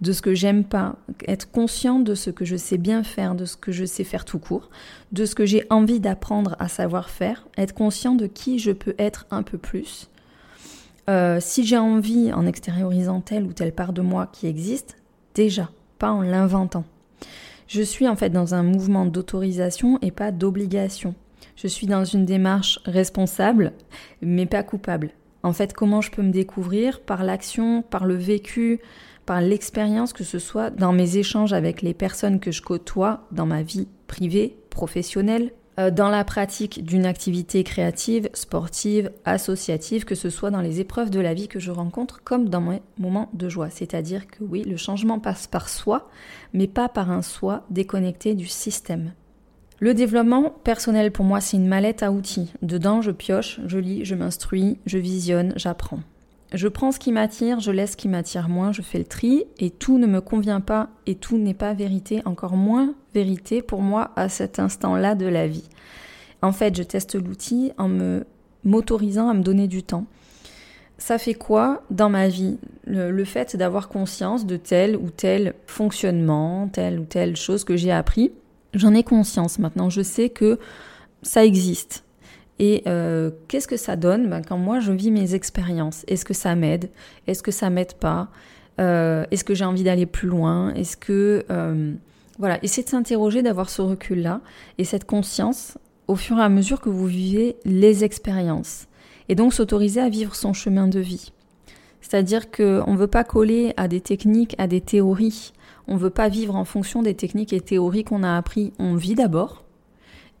de 0.00 0.12
ce 0.12 0.22
que 0.22 0.34
j'aime 0.34 0.62
pas, 0.62 0.94
être 1.26 1.50
conscient 1.50 1.98
de 1.98 2.14
ce 2.14 2.30
que 2.30 2.44
je 2.44 2.54
sais 2.54 2.78
bien 2.78 3.02
faire, 3.02 3.34
de 3.34 3.44
ce 3.44 3.56
que 3.56 3.72
je 3.72 3.84
sais 3.84 4.04
faire 4.04 4.24
tout 4.24 4.38
court, 4.38 4.70
de 5.10 5.24
ce 5.24 5.34
que 5.34 5.44
j'ai 5.44 5.66
envie 5.68 5.98
d'apprendre 5.98 6.54
à 6.60 6.68
savoir 6.68 7.10
faire, 7.10 7.48
être 7.58 7.74
conscient 7.74 8.14
de 8.14 8.28
qui 8.28 8.60
je 8.60 8.70
peux 8.70 8.94
être 8.98 9.26
un 9.32 9.42
peu 9.42 9.58
plus. 9.58 10.08
Euh, 11.10 11.38
si 11.40 11.66
j'ai 11.66 11.76
envie, 11.76 12.32
en 12.32 12.46
extériorisant 12.46 13.20
telle 13.20 13.42
ou 13.42 13.52
telle 13.52 13.74
part 13.74 13.92
de 13.92 14.00
moi 14.00 14.28
qui 14.32 14.46
existe, 14.46 14.96
déjà, 15.34 15.70
pas 15.98 16.12
en 16.12 16.22
l'inventant. 16.22 16.84
Je 17.66 17.82
suis 17.82 18.06
en 18.06 18.14
fait 18.14 18.30
dans 18.30 18.54
un 18.54 18.62
mouvement 18.62 19.06
d'autorisation 19.06 19.98
et 20.02 20.12
pas 20.12 20.30
d'obligation. 20.30 21.16
Je 21.56 21.66
suis 21.66 21.88
dans 21.88 22.04
une 22.04 22.26
démarche 22.26 22.78
responsable, 22.84 23.72
mais 24.22 24.46
pas 24.46 24.62
coupable. 24.62 25.10
En 25.44 25.52
fait, 25.52 25.74
comment 25.74 26.00
je 26.00 26.10
peux 26.10 26.22
me 26.22 26.32
découvrir 26.32 27.00
Par 27.00 27.22
l'action, 27.22 27.82
par 27.82 28.06
le 28.06 28.14
vécu, 28.14 28.80
par 29.26 29.42
l'expérience, 29.42 30.14
que 30.14 30.24
ce 30.24 30.38
soit 30.38 30.70
dans 30.70 30.92
mes 30.92 31.18
échanges 31.18 31.52
avec 31.52 31.82
les 31.82 31.92
personnes 31.92 32.40
que 32.40 32.50
je 32.50 32.62
côtoie, 32.62 33.28
dans 33.30 33.44
ma 33.44 33.62
vie 33.62 33.86
privée, 34.06 34.56
professionnelle, 34.70 35.52
euh, 35.78 35.90
dans 35.90 36.08
la 36.08 36.24
pratique 36.24 36.82
d'une 36.82 37.04
activité 37.04 37.62
créative, 37.62 38.30
sportive, 38.32 39.10
associative, 39.26 40.06
que 40.06 40.14
ce 40.14 40.30
soit 40.30 40.50
dans 40.50 40.62
les 40.62 40.80
épreuves 40.80 41.10
de 41.10 41.20
la 41.20 41.34
vie 41.34 41.48
que 41.48 41.60
je 41.60 41.70
rencontre 41.70 42.22
comme 42.24 42.48
dans 42.48 42.62
mes 42.62 42.80
moments 42.98 43.28
de 43.34 43.50
joie. 43.50 43.68
C'est-à-dire 43.68 44.26
que 44.26 44.44
oui, 44.44 44.62
le 44.62 44.78
changement 44.78 45.20
passe 45.20 45.46
par 45.46 45.68
soi, 45.68 46.08
mais 46.54 46.68
pas 46.68 46.88
par 46.88 47.10
un 47.10 47.22
soi 47.22 47.66
déconnecté 47.68 48.34
du 48.34 48.46
système. 48.46 49.12
Le 49.84 49.92
développement 49.92 50.48
personnel 50.48 51.12
pour 51.12 51.26
moi, 51.26 51.42
c'est 51.42 51.58
une 51.58 51.68
mallette 51.68 52.02
à 52.02 52.10
outils. 52.10 52.50
Dedans, 52.62 53.02
je 53.02 53.10
pioche, 53.10 53.60
je 53.66 53.76
lis, 53.78 54.02
je 54.02 54.14
m'instruis, 54.14 54.78
je 54.86 54.96
visionne, 54.96 55.52
j'apprends. 55.56 56.00
Je 56.54 56.68
prends 56.68 56.90
ce 56.90 56.98
qui 56.98 57.12
m'attire, 57.12 57.60
je 57.60 57.70
laisse 57.70 57.90
ce 57.92 57.96
qui 57.98 58.08
m'attire 58.08 58.48
moins, 58.48 58.72
je 58.72 58.80
fais 58.80 58.96
le 58.96 59.04
tri 59.04 59.44
et 59.58 59.68
tout 59.68 59.98
ne 59.98 60.06
me 60.06 60.22
convient 60.22 60.62
pas 60.62 60.88
et 61.04 61.16
tout 61.16 61.36
n'est 61.36 61.52
pas 61.52 61.74
vérité, 61.74 62.22
encore 62.24 62.56
moins 62.56 62.94
vérité 63.12 63.60
pour 63.60 63.82
moi 63.82 64.12
à 64.16 64.30
cet 64.30 64.58
instant-là 64.58 65.14
de 65.14 65.26
la 65.26 65.46
vie. 65.46 65.68
En 66.40 66.52
fait, 66.52 66.74
je 66.74 66.82
teste 66.82 67.14
l'outil 67.14 67.72
en 67.76 67.88
me 67.88 68.24
m'autorisant 68.64 69.28
à 69.28 69.34
me 69.34 69.42
donner 69.42 69.68
du 69.68 69.82
temps. 69.82 70.06
Ça 70.96 71.18
fait 71.18 71.34
quoi 71.34 71.82
dans 71.90 72.08
ma 72.08 72.28
vie? 72.28 72.56
Le, 72.86 73.10
le 73.10 73.24
fait 73.26 73.54
d'avoir 73.54 73.90
conscience 73.90 74.46
de 74.46 74.56
tel 74.56 74.96
ou 74.96 75.10
tel 75.10 75.52
fonctionnement, 75.66 76.68
telle 76.68 76.98
ou 77.00 77.04
telle 77.04 77.36
chose 77.36 77.64
que 77.64 77.76
j'ai 77.76 77.92
appris. 77.92 78.32
J'en 78.74 78.94
ai 78.94 79.02
conscience 79.02 79.58
maintenant. 79.58 79.90
Je 79.90 80.02
sais 80.02 80.28
que 80.28 80.58
ça 81.22 81.44
existe. 81.44 82.04
Et 82.58 82.82
euh, 82.86 83.30
qu'est-ce 83.48 83.66
que 83.66 83.76
ça 83.76 83.96
donne? 83.96 84.28
Ben, 84.28 84.42
quand 84.42 84.58
moi 84.58 84.80
je 84.80 84.92
vis 84.92 85.10
mes 85.10 85.34
expériences 85.34 86.04
Est-ce 86.06 86.24
que 86.24 86.34
ça 86.34 86.54
m'aide? 86.54 86.90
Est-ce 87.26 87.42
que 87.42 87.50
ça 87.50 87.70
m'aide 87.70 87.94
pas? 87.94 88.28
Euh, 88.80 89.24
Est-ce 89.30 89.44
que 89.44 89.54
j'ai 89.54 89.64
envie 89.64 89.82
d'aller 89.82 90.06
plus 90.06 90.28
loin? 90.28 90.72
Est-ce 90.74 90.96
que 90.96 91.44
euh, 91.50 91.92
Voilà, 92.38 92.62
essayez 92.62 92.84
de 92.84 92.88
s'interroger, 92.88 93.42
d'avoir 93.42 93.70
ce 93.70 93.82
recul-là 93.82 94.40
et 94.78 94.84
cette 94.84 95.04
conscience 95.04 95.78
au 96.06 96.16
fur 96.16 96.38
et 96.38 96.42
à 96.42 96.48
mesure 96.48 96.80
que 96.80 96.90
vous 96.90 97.06
vivez 97.06 97.56
les 97.64 98.04
expériences. 98.04 98.86
Et 99.28 99.34
donc 99.34 99.54
s'autoriser 99.54 100.00
à 100.00 100.08
vivre 100.08 100.34
son 100.34 100.52
chemin 100.52 100.86
de 100.86 101.00
vie. 101.00 101.32
C'est-à-dire 102.04 102.50
qu'on 102.50 102.92
ne 102.92 102.98
veut 102.98 103.06
pas 103.06 103.24
coller 103.24 103.72
à 103.78 103.88
des 103.88 104.02
techniques, 104.02 104.54
à 104.58 104.66
des 104.66 104.82
théories. 104.82 105.54
On 105.88 105.94
ne 105.94 105.98
veut 105.98 106.10
pas 106.10 106.28
vivre 106.28 106.54
en 106.54 106.66
fonction 106.66 107.02
des 107.02 107.14
techniques 107.14 107.54
et 107.54 107.62
théories 107.62 108.04
qu'on 108.04 108.22
a 108.22 108.36
appris. 108.36 108.74
On 108.78 108.94
vit 108.94 109.14
d'abord 109.14 109.64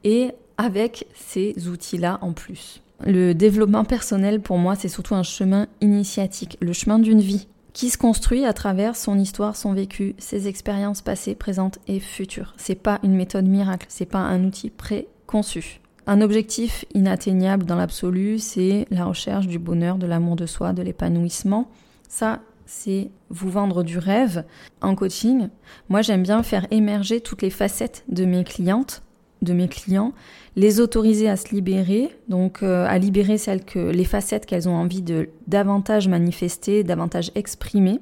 et 0.04 0.32
avec 0.58 1.06
ces 1.14 1.66
outils-là 1.66 2.18
en 2.20 2.34
plus. 2.34 2.82
Le 3.00 3.32
développement 3.32 3.84
personnel, 3.84 4.42
pour 4.42 4.58
moi, 4.58 4.74
c'est 4.74 4.88
surtout 4.88 5.14
un 5.14 5.22
chemin 5.22 5.66
initiatique, 5.80 6.58
le 6.60 6.74
chemin 6.74 6.98
d'une 6.98 7.20
vie 7.20 7.48
qui 7.72 7.88
se 7.88 7.96
construit 7.96 8.44
à 8.44 8.52
travers 8.52 8.94
son 8.94 9.18
histoire, 9.18 9.56
son 9.56 9.72
vécu, 9.72 10.14
ses 10.18 10.48
expériences 10.48 11.00
passées, 11.00 11.34
présentes 11.34 11.78
et 11.88 11.98
futures. 11.98 12.52
C'est 12.58 12.74
pas 12.74 13.00
une 13.02 13.16
méthode 13.16 13.48
miracle, 13.48 13.86
c'est 13.88 14.04
pas 14.04 14.20
un 14.20 14.44
outil 14.44 14.68
préconçu. 14.68 15.80
Un 16.06 16.20
objectif 16.20 16.84
inatteignable 16.92 17.64
dans 17.64 17.76
l'absolu, 17.76 18.38
c'est 18.38 18.86
la 18.90 19.06
recherche 19.06 19.46
du 19.46 19.58
bonheur, 19.58 19.96
de 19.96 20.06
l'amour 20.06 20.36
de 20.36 20.46
soi, 20.46 20.72
de 20.72 20.82
l'épanouissement. 20.82 21.70
Ça, 22.08 22.40
c'est 22.66 23.10
vous 23.30 23.50
vendre 23.50 23.82
du 23.82 23.98
rêve. 23.98 24.44
En 24.80 24.94
coaching, 24.94 25.48
moi 25.88 26.02
j'aime 26.02 26.22
bien 26.22 26.42
faire 26.42 26.66
émerger 26.70 27.20
toutes 27.20 27.42
les 27.42 27.50
facettes 27.50 28.04
de 28.08 28.24
mes 28.24 28.44
clientes 28.44 29.02
de 29.44 29.52
mes 29.52 29.68
clients, 29.68 30.12
les 30.56 30.80
autoriser 30.80 31.28
à 31.28 31.36
se 31.36 31.54
libérer, 31.54 32.08
donc 32.28 32.62
euh, 32.62 32.86
à 32.88 32.98
libérer 32.98 33.38
celles 33.38 33.64
que 33.64 33.78
les 33.78 34.04
facettes 34.04 34.46
qu'elles 34.46 34.68
ont 34.68 34.74
envie 34.74 35.02
de 35.02 35.28
davantage 35.46 36.08
manifester, 36.08 36.82
davantage 36.82 37.30
exprimer, 37.36 38.00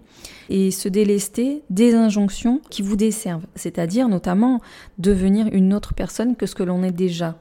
et 0.48 0.70
se 0.70 0.88
délester 0.88 1.62
des 1.68 1.94
injonctions 1.94 2.60
qui 2.70 2.80
vous 2.80 2.96
desservent, 2.96 3.46
c'est-à-dire 3.54 4.08
notamment 4.08 4.60
devenir 4.98 5.48
une 5.52 5.74
autre 5.74 5.92
personne 5.92 6.36
que 6.36 6.46
ce 6.46 6.54
que 6.54 6.62
l'on 6.62 6.82
est 6.82 6.92
déjà. 6.92 7.36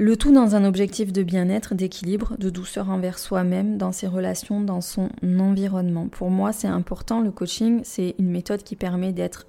Le 0.00 0.16
tout 0.16 0.32
dans 0.32 0.54
un 0.54 0.64
objectif 0.64 1.12
de 1.12 1.24
bien-être, 1.24 1.74
d'équilibre, 1.74 2.36
de 2.38 2.50
douceur 2.50 2.88
envers 2.88 3.18
soi-même, 3.18 3.78
dans 3.78 3.90
ses 3.90 4.06
relations, 4.06 4.60
dans 4.60 4.80
son 4.80 5.10
environnement. 5.40 6.06
Pour 6.06 6.30
moi, 6.30 6.52
c'est 6.52 6.68
important, 6.68 7.20
le 7.20 7.32
coaching, 7.32 7.80
c'est 7.82 8.14
une 8.20 8.30
méthode 8.30 8.62
qui 8.62 8.76
permet 8.76 9.12
d'être, 9.12 9.48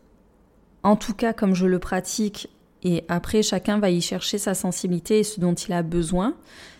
en 0.82 0.96
tout 0.96 1.14
cas 1.14 1.34
comme 1.34 1.54
je 1.54 1.68
le 1.68 1.78
pratique, 1.78 2.50
et 2.82 3.04
après, 3.10 3.44
chacun 3.44 3.78
va 3.78 3.92
y 3.92 4.02
chercher 4.02 4.40
sa 4.40 4.56
sensibilité 4.56 5.20
et 5.20 5.24
ce 5.24 5.40
dont 5.40 5.54
il 5.54 5.72
a 5.72 5.84
besoin. 5.84 6.34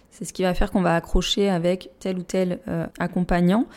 C'est 0.10 0.26
ce 0.26 0.34
qui 0.34 0.42
va 0.42 0.56
faire 0.56 0.72
qu'on 0.72 0.82
va 0.82 0.96
accrocher 0.96 1.48
avec 1.48 1.92
tel 2.00 2.18
ou 2.18 2.24
tel 2.24 2.62
euh, 2.68 2.88
accompagnant. 2.98 3.68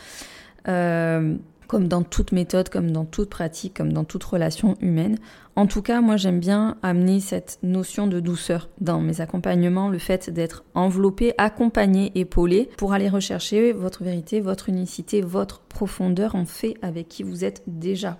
Euh, 0.67 1.35
comme 1.73 1.87
dans 1.87 2.03
toute 2.03 2.33
méthode, 2.33 2.69
comme 2.69 2.91
dans 2.91 3.03
toute 3.03 3.31
pratique, 3.31 3.73
comme 3.73 3.93
dans 3.93 4.03
toute 4.03 4.23
relation 4.23 4.77
humaine. 4.79 5.17
En 5.55 5.65
tout 5.65 5.81
cas, 5.81 6.01
moi 6.01 6.17
j'aime 6.17 6.39
bien 6.39 6.77
amener 6.83 7.19
cette 7.19 7.57
notion 7.63 8.05
de 8.05 8.19
douceur 8.19 8.69
dans 8.79 9.01
mes 9.01 9.21
accompagnements, 9.21 9.89
le 9.89 9.97
fait 9.97 10.29
d'être 10.29 10.63
enveloppé, 10.75 11.33
accompagné, 11.39 12.11
épaulé 12.13 12.69
pour 12.77 12.93
aller 12.93 13.09
rechercher 13.09 13.71
votre 13.71 14.03
vérité, 14.03 14.39
votre 14.39 14.69
unicité, 14.69 15.21
votre 15.21 15.61
profondeur 15.61 16.35
en 16.35 16.45
fait 16.45 16.75
avec 16.83 17.07
qui 17.07 17.23
vous 17.23 17.43
êtes 17.43 17.63
déjà. 17.65 18.19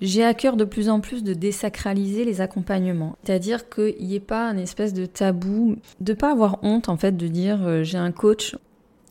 J'ai 0.00 0.24
à 0.24 0.32
cœur 0.32 0.56
de 0.56 0.64
plus 0.64 0.88
en 0.88 1.00
plus 1.00 1.22
de 1.22 1.34
désacraliser 1.34 2.24
les 2.24 2.40
accompagnements. 2.40 3.16
C'est-à-dire 3.22 3.68
qu'il 3.68 3.96
n'y 4.00 4.14
ait 4.14 4.20
pas 4.20 4.48
un 4.48 4.56
espèce 4.56 4.94
de 4.94 5.04
tabou, 5.04 5.76
de 6.00 6.14
pas 6.14 6.32
avoir 6.32 6.58
honte 6.62 6.88
en 6.88 6.96
fait 6.96 7.18
de 7.18 7.28
dire 7.28 7.60
euh, 7.66 7.82
j'ai 7.82 7.98
un 7.98 8.12
coach, 8.12 8.56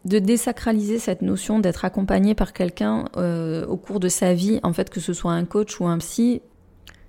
de 0.09 0.19
désacraliser 0.19 0.99
cette 0.99 1.21
notion 1.21 1.59
d'être 1.59 1.85
accompagné 1.85 2.35
par 2.35 2.51
quelqu'un 2.51 3.05
euh, 3.15 3.65
au 3.67 3.77
cours 3.77 3.99
de 3.99 4.09
sa 4.09 4.33
vie, 4.33 4.59
en 4.63 4.73
fait 4.73 4.89
que 4.89 4.99
ce 4.99 5.13
soit 5.13 5.31
un 5.31 5.45
coach 5.45 5.79
ou 5.79 5.85
un 5.85 5.99
psy. 5.99 6.41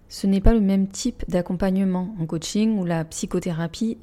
Ce 0.09 0.27
n'est 0.27 0.41
pas 0.41 0.53
le 0.53 0.61
même 0.61 0.87
type 0.87 1.25
d'accompagnement 1.29 2.15
en 2.21 2.27
coaching 2.27 2.79
ou 2.79 2.85
la 2.85 3.05
psychothérapie. 3.05 3.97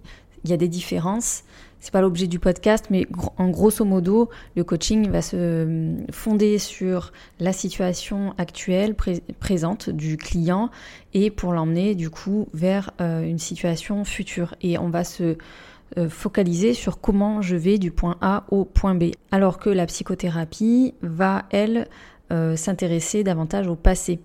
Il 0.44 0.50
y 0.50 0.54
a 0.54 0.58
des 0.58 0.68
différences 0.68 1.44
c'est 1.80 1.92
pas 1.92 2.02
l'objet 2.02 2.28
du 2.28 2.40
podcast, 2.40 2.88
mais 2.90 3.08
en 3.38 3.50
grosso 3.50 3.86
modo, 3.86 4.30
le 4.56 4.64
coaching 4.64 5.10
va 5.10 5.22
se 5.22 5.36
euh, 5.38 5.96
fonder 6.12 6.58
sur 6.58 7.14
la 7.40 7.54
situation 7.54 8.34
actuelle 8.38 8.96
présente 9.40 9.90
du 9.90 10.18
client 10.18 10.70
et 11.14 11.30
pour 11.30 11.54
l'emmener 11.54 11.96
du 11.96 12.10
coup 12.10 12.48
vers 12.54 12.92
euh, 13.00 13.22
une 13.22 13.38
situation 13.38 14.04
future. 14.06 14.56
Et 14.62 14.78
on 14.78 14.90
va 14.90 15.04
se 15.04 15.38
euh, 15.98 16.10
focaliser 16.10 16.74
sur 16.74 17.00
comment 17.00 17.42
je 17.42 17.56
vais 17.56 17.78
du 17.78 17.92
point 17.92 18.18
A 18.22 18.46
au 18.50 18.66
point 18.66 18.96
B. 18.96 19.12
Alors 19.32 19.60
que 19.60 19.70
la 19.70 19.86
psychothérapie 19.86 20.94
va, 21.02 21.46
elle, 21.52 21.88
s'intéresser 22.56 23.24
davantage 23.24 23.68
au 23.68 23.76
passé, 23.76 24.20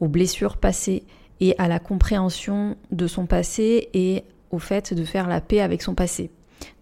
aux 0.00 0.08
blessures 0.08 0.56
passées 0.56 1.04
et 1.40 1.54
à 1.58 1.68
la 1.68 1.78
compréhension 1.78 2.78
de 2.90 3.06
son 3.06 3.26
passé 3.26 3.90
et 3.92 4.24
au 4.50 4.58
fait 4.58 4.94
de 4.94 5.04
faire 5.04 5.28
la 5.28 5.42
paix 5.42 5.60
avec 5.60 5.82
son 5.82 5.94
passé 5.94 6.30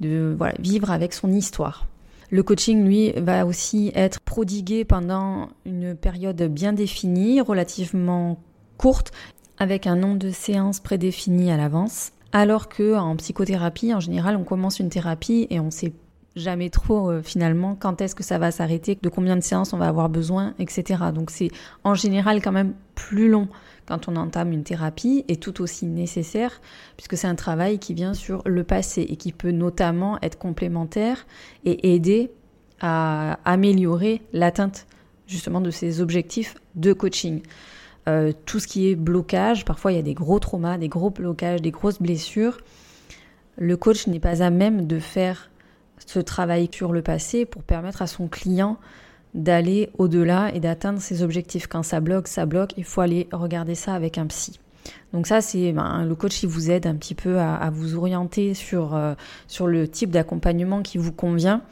de 0.00 0.36
vivre 0.58 0.90
avec 0.90 1.12
son 1.12 1.32
histoire. 1.32 1.86
Le 2.30 2.42
coaching, 2.42 2.84
lui, 2.84 3.12
va 3.12 3.44
aussi 3.44 3.90
être 3.94 4.20
prodigué 4.20 4.84
pendant 4.84 5.48
une 5.64 5.96
période 5.96 6.40
bien 6.42 6.72
définie, 6.72 7.40
relativement 7.40 8.38
courte, 8.76 9.10
avec 9.58 9.86
un 9.86 9.96
nombre 9.96 10.18
de 10.18 10.30
séances 10.30 10.80
prédéfinies 10.80 11.50
à 11.50 11.56
l'avance. 11.56 12.12
Alors 12.32 12.68
que 12.68 12.96
en 12.96 13.16
psychothérapie, 13.16 13.92
en 13.92 14.00
général, 14.00 14.36
on 14.36 14.44
commence 14.44 14.78
une 14.78 14.88
thérapie 14.88 15.46
et 15.50 15.58
on 15.58 15.70
sait 15.70 15.92
jamais 16.36 16.70
trop 16.70 17.10
euh, 17.10 17.22
finalement 17.22 17.74
quand 17.74 18.00
est-ce 18.00 18.14
que 18.14 18.22
ça 18.22 18.38
va 18.38 18.50
s'arrêter, 18.50 18.96
de 19.00 19.08
combien 19.08 19.36
de 19.36 19.40
séances 19.40 19.72
on 19.72 19.78
va 19.78 19.88
avoir 19.88 20.08
besoin, 20.08 20.54
etc. 20.58 21.02
Donc 21.14 21.30
c'est 21.30 21.50
en 21.82 21.94
général 21.94 22.40
quand 22.40 22.52
même 22.52 22.74
plus 22.94 23.28
long 23.28 23.48
quand 23.86 24.08
on 24.08 24.14
entame 24.14 24.52
une 24.52 24.62
thérapie 24.62 25.24
et 25.26 25.36
tout 25.36 25.60
aussi 25.60 25.86
nécessaire 25.86 26.60
puisque 26.96 27.16
c'est 27.16 27.26
un 27.26 27.34
travail 27.34 27.80
qui 27.80 27.94
vient 27.94 28.14
sur 28.14 28.42
le 28.46 28.62
passé 28.62 29.02
et 29.02 29.16
qui 29.16 29.32
peut 29.32 29.50
notamment 29.50 30.18
être 30.22 30.38
complémentaire 30.38 31.26
et 31.64 31.94
aider 31.94 32.30
à 32.80 33.38
améliorer 33.44 34.22
l'atteinte 34.32 34.86
justement 35.26 35.60
de 35.60 35.70
ces 35.70 36.00
objectifs 36.00 36.54
de 36.74 36.92
coaching. 36.92 37.42
Euh, 38.10 38.32
tout 38.46 38.58
ce 38.58 38.66
qui 38.66 38.88
est 38.88 38.96
blocage, 38.96 39.64
parfois 39.64 39.92
il 39.92 39.96
y 39.96 39.98
a 39.98 40.02
des 40.02 40.14
gros 40.14 40.38
traumas, 40.38 40.78
des 40.78 40.88
gros 40.88 41.10
blocages, 41.10 41.62
des 41.62 41.70
grosses 41.70 42.00
blessures. 42.00 42.58
Le 43.56 43.76
coach 43.76 44.06
n'est 44.06 44.20
pas 44.20 44.42
à 44.42 44.50
même 44.50 44.86
de 44.86 44.98
faire 44.98 45.50
ce 46.06 46.18
travail 46.18 46.68
sur 46.72 46.92
le 46.92 47.02
passé 47.02 47.44
pour 47.44 47.62
permettre 47.62 48.02
à 48.02 48.06
son 48.06 48.26
client 48.26 48.78
d'aller 49.34 49.90
au-delà 49.98 50.52
et 50.54 50.60
d'atteindre 50.60 51.00
ses 51.00 51.22
objectifs. 51.22 51.68
Quand 51.68 51.84
ça 51.84 52.00
bloque, 52.00 52.26
ça 52.26 52.46
bloque, 52.46 52.72
il 52.76 52.84
faut 52.84 53.00
aller 53.00 53.28
regarder 53.32 53.76
ça 53.76 53.94
avec 53.94 54.18
un 54.18 54.26
psy. 54.26 54.58
Donc 55.12 55.26
ça, 55.26 55.40
c'est 55.40 55.72
ben, 55.72 56.04
le 56.04 56.14
coach 56.14 56.40
qui 56.40 56.46
vous 56.46 56.70
aide 56.70 56.86
un 56.86 56.96
petit 56.96 57.14
peu 57.14 57.38
à, 57.38 57.70
vous 57.70 57.96
orienter 57.96 58.54
sur, 58.54 58.94
euh, 58.94 59.14
sur 59.46 59.66
le 59.66 59.86
type 59.86 60.10
d'accompagnement 60.10 60.82
qui 60.82 60.98
vous 60.98 61.12
convient. 61.12 61.62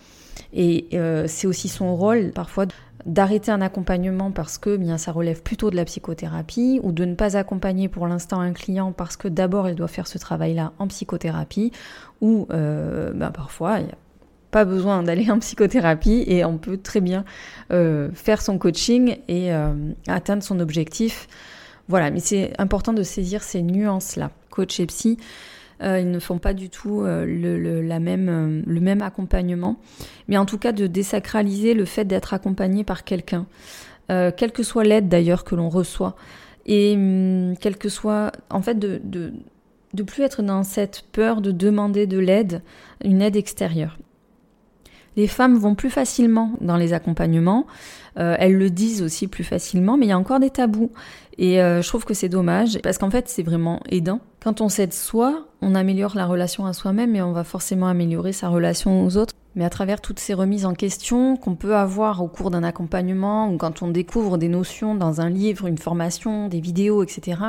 Et 0.53 0.87
euh, 0.93 1.25
c'est 1.27 1.47
aussi 1.47 1.69
son 1.69 1.97
rôle 1.97 2.31
parfois 2.33 2.67
d'arrêter 3.07 3.51
un 3.51 3.61
accompagnement 3.61 4.31
parce 4.31 4.59
que 4.59 4.77
bien 4.77 4.99
ça 4.99 5.13
relève 5.13 5.43
plutôt 5.43 5.71
de 5.71 5.77
la 5.77 5.85
psychothérapie 5.85 6.81
ou 6.83 6.93
de 6.93 7.05
ne 7.05 7.15
pas 7.15 7.37
accompagner 7.37 7.89
pour 7.89 8.07
l'instant 8.07 8.41
un 8.41 8.53
client 8.53 8.93
parce 8.93 9.17
que 9.17 9.29
d'abord 9.29 9.69
il 9.69 9.75
doit 9.75 9.89
faire 9.89 10.07
ce 10.07 10.19
travail-là 10.19 10.73
en 10.79 10.89
psychothérapie 10.89 11.73
ou 12.21 12.47
euh, 12.51 13.13
ben, 13.13 13.31
parfois 13.31 13.81
il 13.81 13.87
y 13.87 13.91
a 13.91 13.99
pas 14.51 14.65
besoin 14.65 15.03
d'aller 15.03 15.31
en 15.31 15.39
psychothérapie 15.39 16.25
et 16.27 16.45
on 16.45 16.59
peut 16.59 16.79
très 16.79 17.01
bien 17.01 17.25
euh, 17.71 18.11
faire 18.13 18.43
son 18.43 18.59
coaching 18.59 19.19
et 19.29 19.53
euh, 19.53 19.75
atteindre 20.07 20.43
son 20.43 20.61
objectif. 20.61 21.29
Voilà, 21.89 22.11
mais 22.11 22.21
c'est 22.21 22.53
important 22.59 22.93
de 22.93 23.03
saisir 23.03 23.43
ces 23.43 23.63
nuances-là. 23.63 24.31
Coach 24.51 24.81
et 24.81 24.87
psy, 24.87 25.19
euh, 25.83 26.01
ils 26.01 26.11
ne 26.11 26.19
font 26.19 26.39
pas 26.39 26.55
du 26.55 26.71
tout 26.71 27.03
le, 27.05 27.81
la 27.83 28.01
même, 28.01 28.63
le 28.67 28.81
même 28.81 29.03
accompagnement, 29.03 29.77
mais 30.29 30.37
en 30.37 30.47
tout 30.47 30.59
cas 30.59 30.73
de 30.73 30.87
désacraliser 30.87 31.75
le 31.75 31.85
fait 31.85 32.05
d'être 32.05 32.35
accompagné 32.35 32.85
par 32.85 33.05
quelqu'un, 33.05 33.47
quelle 34.09 34.53
que 34.53 34.63
soit 34.63 34.85
l'aide 34.85 35.09
d'ailleurs 35.09 35.45
que 35.45 35.55
l'on 35.55 35.69
reçoit, 35.69 36.17
et 36.67 36.95
hum, 36.95 37.57
quelle 37.61 37.77
que 37.77 37.89
soit, 37.89 38.33
en 38.51 38.63
fait, 38.63 38.79
de, 38.79 39.01
de 39.05 39.33
de 39.95 40.03
plus 40.03 40.23
être 40.23 40.43
dans 40.43 40.63
cette 40.63 41.05
peur 41.13 41.41
de 41.41 41.51
demander 41.51 42.07
de 42.07 42.19
l'aide, 42.19 42.63
une 43.03 43.23
aide 43.23 43.37
extérieure. 43.37 43.99
Les 45.19 45.27
femmes 45.27 45.57
vont 45.59 45.75
plus 45.75 45.91
facilement 45.91 46.53
dans 46.61 46.77
les 46.77 46.93
accompagnements, 46.93 47.67
euh, 48.21 48.37
elles 48.39 48.57
le 48.57 48.71
disent 48.71 49.03
aussi 49.03 49.27
plus 49.27 49.43
facilement, 49.43 49.97
mais 49.97 50.07
il 50.07 50.11
y 50.11 50.13
a 50.13 50.19
encore 50.19 50.39
des 50.39 50.49
tabous. 50.49 50.93
Et 51.39 51.61
euh, 51.61 51.83
je 51.83 51.89
trouve 51.89 52.05
que 52.05 52.15
c'est 52.15 52.29
dommage, 52.29 52.79
parce 52.85 52.99
qu'en 52.99 53.11
fait 53.11 53.29
c'est 53.29 53.43
vraiment 53.43 53.81
aidant. 53.91 54.21
Quand 54.41 54.61
on 54.61 54.69
s'aide 54.69 54.93
soi, 54.93 55.49
on 55.61 55.75
améliore 55.75 56.15
la 56.15 56.25
relation 56.25 56.67
à 56.67 56.73
soi-même 56.73 57.17
et 57.17 57.23
on 57.23 57.33
va 57.33 57.43
forcément 57.43 57.89
améliorer 57.89 58.33
sa 58.33 58.49
relation 58.49 59.05
aux 59.05 59.17
autres. 59.17 59.35
Mais 59.57 59.65
à 59.65 59.71
travers 59.71 60.01
toutes 60.01 60.21
ces 60.21 60.35
remises 60.35 60.65
en 60.65 60.75
question 60.75 61.37
qu'on 61.37 61.57
peut 61.57 61.75
avoir 61.75 62.23
au 62.23 62.29
cours 62.29 62.53
d'un 62.53 62.63
accompagnement 62.63 63.51
ou 63.51 63.57
quand 63.57 63.83
on 63.83 63.89
découvre 63.89 64.39
des 64.39 64.49
notions 64.49 64.95
dans 64.95 65.21
un 65.21 65.31
livre, 65.31 65.67
une 65.67 65.79
formation, 65.79 66.47
des 66.47 66.61
vidéos, 66.61 67.03
etc., 67.03 67.41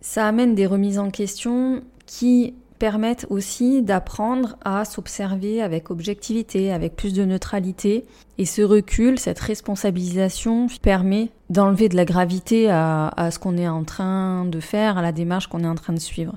ça 0.00 0.28
amène 0.28 0.54
des 0.54 0.66
remises 0.66 1.00
en 1.00 1.10
question 1.10 1.82
qui 2.06 2.54
permettent 2.80 3.26
aussi 3.30 3.82
d'apprendre 3.82 4.56
à 4.64 4.84
s'observer 4.84 5.62
avec 5.62 5.90
objectivité, 5.92 6.72
avec 6.72 6.96
plus 6.96 7.12
de 7.12 7.24
neutralité. 7.24 8.06
Et 8.38 8.46
ce 8.46 8.62
recul, 8.62 9.20
cette 9.20 9.38
responsabilisation 9.38 10.66
permet 10.82 11.28
d'enlever 11.50 11.88
de 11.88 11.94
la 11.94 12.04
gravité 12.06 12.68
à, 12.70 13.08
à 13.16 13.30
ce 13.30 13.38
qu'on 13.38 13.56
est 13.56 13.68
en 13.68 13.84
train 13.84 14.46
de 14.46 14.58
faire, 14.58 14.98
à 14.98 15.02
la 15.02 15.12
démarche 15.12 15.46
qu'on 15.46 15.62
est 15.62 15.68
en 15.68 15.76
train 15.76 15.92
de 15.92 16.00
suivre. 16.00 16.36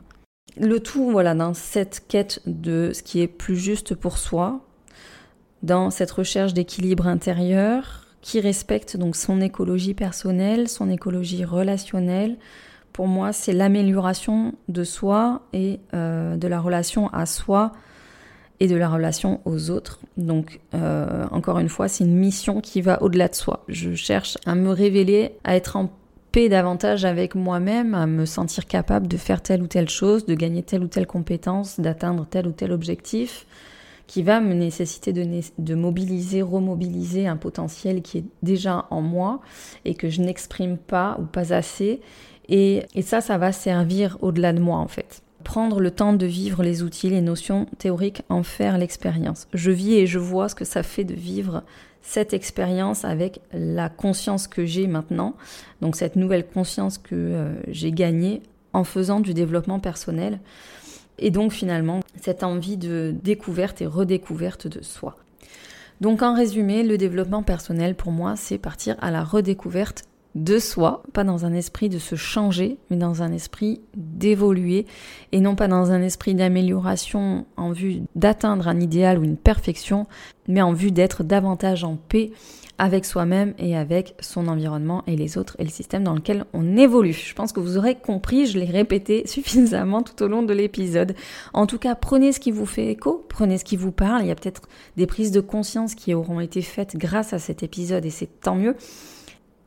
Le 0.60 0.80
tout, 0.80 1.10
voilà, 1.10 1.34
dans 1.34 1.56
cette 1.56 2.06
quête 2.08 2.42
de 2.46 2.92
ce 2.94 3.02
qui 3.02 3.22
est 3.22 3.28
plus 3.28 3.56
juste 3.56 3.96
pour 3.96 4.20
soi, 4.20 4.60
dans 5.64 5.90
cette 5.90 6.12
recherche 6.12 6.54
d'équilibre 6.54 7.08
intérieur, 7.08 8.06
qui 8.22 8.42
respecte 8.42 8.98
donc 8.98 9.16
son 9.16 9.42
écologie 9.42 9.94
personnelle, 9.94 10.68
son 10.68 10.90
écologie 10.90 11.46
relationnelle, 11.46 12.38
pour 12.94 13.08
moi, 13.08 13.34
c'est 13.34 13.54
l'amélioration 13.54 14.54
de 14.70 14.84
soi 14.84 15.42
et 15.52 15.80
euh, 15.94 16.38
de 16.38 16.48
la 16.48 16.62
relation 16.62 17.10
à 17.10 17.26
soi 17.26 17.72
et 18.60 18.68
de 18.68 18.76
la 18.76 18.88
relation 18.88 19.42
aux 19.46 19.72
autres. 19.72 20.00
Donc, 20.16 20.62
euh, 20.76 21.26
encore 21.32 21.60
une 21.60 21.70
fois, 21.70 21.88
c'est 21.88 22.04
une 22.04 22.16
mission 22.16 22.62
qui 22.62 22.82
va 22.82 23.02
au-delà 23.02 23.28
de 23.28 23.36
soi. 23.36 23.64
Je 23.68 23.96
cherche 23.96 24.38
à 24.46 24.54
me 24.54 24.70
révéler, 24.70 25.34
à 25.44 25.56
être 25.56 25.76
en 25.76 25.92
paix 26.32 26.50
davantage 26.50 27.04
avec 27.04 27.36
moi-même, 27.36 27.96
à 27.96 28.06
me 28.06 28.26
sentir 28.26 28.68
capable 28.68 29.08
de 29.08 29.18
faire 29.18 29.42
telle 29.42 29.64
ou 29.64 29.68
telle 29.68 29.90
chose, 29.90 30.26
de 30.26 30.36
gagner 30.36 30.64
telle 30.64 30.84
ou 30.84 30.88
telle 30.88 31.08
compétence, 31.08 31.80
d'atteindre 31.80 32.26
tel 32.30 32.48
ou 32.48 32.52
tel 32.52 32.72
objectif 32.72 33.46
qui 34.06 34.22
va 34.22 34.42
me 34.42 34.54
nécessiter 34.54 35.14
de, 35.14 35.26
de, 35.58 35.76
mobiliser, 35.76 36.42
remobiliser 36.42 37.26
un 37.26 37.38
potentiel 37.38 38.02
qui 38.02 38.20
est 38.20 38.26
déjà 38.42 38.86
en 38.90 39.02
moi 39.02 39.40
et 39.86 39.96
que 39.96 40.10
je 40.10 40.22
n'exprime 40.22 40.78
pas 40.78 41.18
ou 41.20 41.24
pas 41.24 41.54
assez 41.54 42.02
et, 42.50 42.86
ça, 43.02 43.22
ça 43.22 43.38
va 43.38 43.52
servir 43.52 44.18
au-delà 44.22 44.54
de 44.54 44.60
moi 44.60 44.78
en 44.78 44.88
fait 44.88 45.22
prendre 45.44 45.82
le 45.82 45.92
temps 45.92 46.14
de 46.14 46.26
vivre 46.26 46.64
les 46.64 46.84
outils, 46.84 47.10
les 47.10 47.20
notions 47.20 47.66
théoriques, 47.78 48.22
en 48.30 48.44
faire 48.44 48.78
l'expérience. 48.78 49.50
Je 49.54 49.72
vis 49.72 49.96
et 49.96 50.08
je 50.08 50.18
vois 50.18 50.48
ce 50.48 50.56
que 50.56 50.64
ça 50.64 50.84
fait 50.84 51.04
de 51.04 51.14
vivre 51.14 51.64
cette 52.02 52.34
expérience 52.34 53.04
avec 53.04 53.42
la 53.52 53.90
conscience 53.90 54.48
que 54.48 54.66
j'ai 54.66 54.88
maintenant, 54.88 55.36
donc 55.82 55.98
cette 55.98 56.16
nouvelle 56.16 56.48
conscience 56.48 56.98
que 56.98 57.14
euh, 57.14 57.54
j'ai 57.68 57.92
gagnée 57.92 58.42
en 58.72 58.86
faisant 58.86 59.20
du 59.20 59.34
développement 59.34 59.80
personnel, 59.80 60.40
et 61.20 61.30
donc 61.30 61.52
finalement 61.52 62.00
cette 62.22 62.44
envie 62.44 62.78
de 62.78 63.14
découverte 63.24 63.82
et 63.82 63.86
redécouverte 63.86 64.68
de 64.68 64.82
soi. 64.82 65.18
Donc 66.02 66.22
en 66.22 66.36
résumé, 66.36 66.84
le 66.84 66.98
développement 66.98 67.44
personnel 67.44 67.96
pour 67.96 68.12
moi, 68.12 68.36
c'est 68.36 68.58
partir 68.58 68.96
à 69.02 69.12
la 69.12 69.24
redécouverte 69.24 70.04
de 70.36 70.58
soi, 70.58 71.04
pas 71.13 71.24
dans 71.24 71.46
un 71.46 71.54
esprit 71.54 71.89
de 71.89 72.00
se 72.00 72.15
changer, 72.15 72.78
mais 72.89 72.98
dans 72.98 73.22
un 73.22 73.32
esprit 73.32 73.82
d'évoluer, 73.96 74.86
et 75.32 75.39
non 75.39 75.56
pas 75.56 75.67
dans 75.67 75.91
un 75.91 76.02
esprit 76.02 76.34
d'amélioration 76.34 77.46
en 77.56 77.72
vue 77.72 78.02
d'atteindre 78.15 78.67
un 78.67 78.80
idéal 78.80 79.19
ou 79.19 79.24
une 79.24 79.38
perfection, 79.38 80.08
mais 80.48 80.62
en 80.62 80.74
vue 80.74 80.91
d'être 80.91 81.24
davantage 81.24 81.84
en 81.84 81.96
paix 81.96 82.32
avec 82.80 83.06
soi-même 83.06 83.54
et 83.60 83.78
avec 83.78 84.15
son 84.19 84.48
environnement 84.48 85.04
et 85.06 85.15
les 85.15 85.38
autres 85.38 85.56
et 85.60 85.63
le 85.63 85.69
système 85.69 86.04
dans 86.04 86.15
lequel 86.15 86.46
on 86.54 86.76
évolue. 86.76 87.13
Je 87.13 87.36
pense 87.36 87.54
que 87.54 87.60
vous 87.60 87.78
aurez 87.78 87.96
compris, 87.96 88.48
je 88.48 88.58
l'ai 88.58 88.65
répété 88.65 89.24
suffisamment 89.28 90.02
tout 90.02 90.22
au 90.24 90.28
long 90.28 90.41
de 90.41 90.54
l'épisode. 90.54 91.15
En 91.54 91.67
tout 91.67 91.78
cas, 91.78 91.96
prenez 91.96 92.32
ce 92.32 92.39
qui 92.39 92.52
vous 92.52 92.65
fait 92.65 92.88
écho, 92.88 93.26
prenez 93.30 93.58
ce 93.60 93.63
qui 93.63 93.78
vous 93.78 93.91
parle. 93.91 94.24
Il 94.24 94.28
y 94.28 94.32
a 94.32 94.36
peut-être 94.36 94.63
des 94.98 95.06
prises 95.06 95.32
de 95.32 95.41
conscience 95.41 95.93
qui 95.93 96.13
auront 96.13 96.39
été 96.39 96.62
faites 96.62 96.98
grâce 96.98 97.34
à 97.34 97.39
cet 97.39 97.62
épisode 97.62 98.06
et 98.06 98.10
c'est 98.10 98.41
tant 98.41 98.56
mieux. 98.56 98.76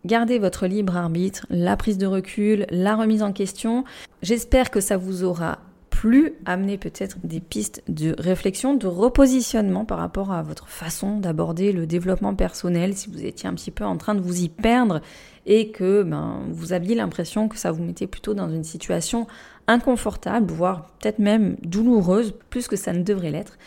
Gardez 0.07 0.39
votre 0.39 0.69
libre 0.69 0.97
arbitre, 0.97 1.47
la 1.51 1.77
prise 1.77 1.99
de 1.99 2.07
recul, 2.07 2.65
la 2.71 2.95
remise 2.95 3.25
en 3.25 3.33
question. 3.33 3.83
J'espère 4.23 4.71
que 4.71 4.81
ça 4.81 4.97
vous 4.97 5.25
aura 5.25 5.59
plu, 5.91 6.35
amener 6.45 6.79
peut-être 6.79 7.17
des 7.25 7.41
pistes 7.41 7.83
de 7.89 8.15
réflexion, 8.17 8.75
de 8.75 8.87
repositionnement 8.87 9.85
par 9.85 9.99
rapport 9.99 10.31
à 10.31 10.45
votre 10.45 10.69
façon 10.69 11.19
d'aborder 11.19 11.73
le 11.73 11.89
développement 11.89 12.37
personnel, 12.37 12.95
si 12.95 13.11
vous 13.11 13.25
étiez 13.25 13.49
un 13.49 13.55
petit 13.55 13.73
peu 13.73 13.85
en 13.85 13.97
train 13.97 14.15
de 14.15 14.21
vous 14.21 14.43
y 14.43 14.49
perdre 14.49 15.01
et 15.45 15.73
que 15.73 16.05
ben, 16.05 16.43
vous 16.51 16.73
aviez 16.73 16.95
l'impression 16.95 17.49
que 17.49 17.59
ça 17.59 17.73
vous 17.73 17.83
mettait 17.83 18.07
plutôt 18.07 18.35
dans 18.35 18.49
une 18.49 18.63
situation 18.63 19.27
inconfortable, 19.69 20.53
voire 20.53 20.87
peut-être 20.99 21.19
même 21.19 21.57
douloureuse, 21.63 22.35
plus 22.51 22.69
que 22.69 22.77
ça 22.77 22.93
ne 22.93 23.03
devrait 23.03 23.31
l'être. 23.31 23.59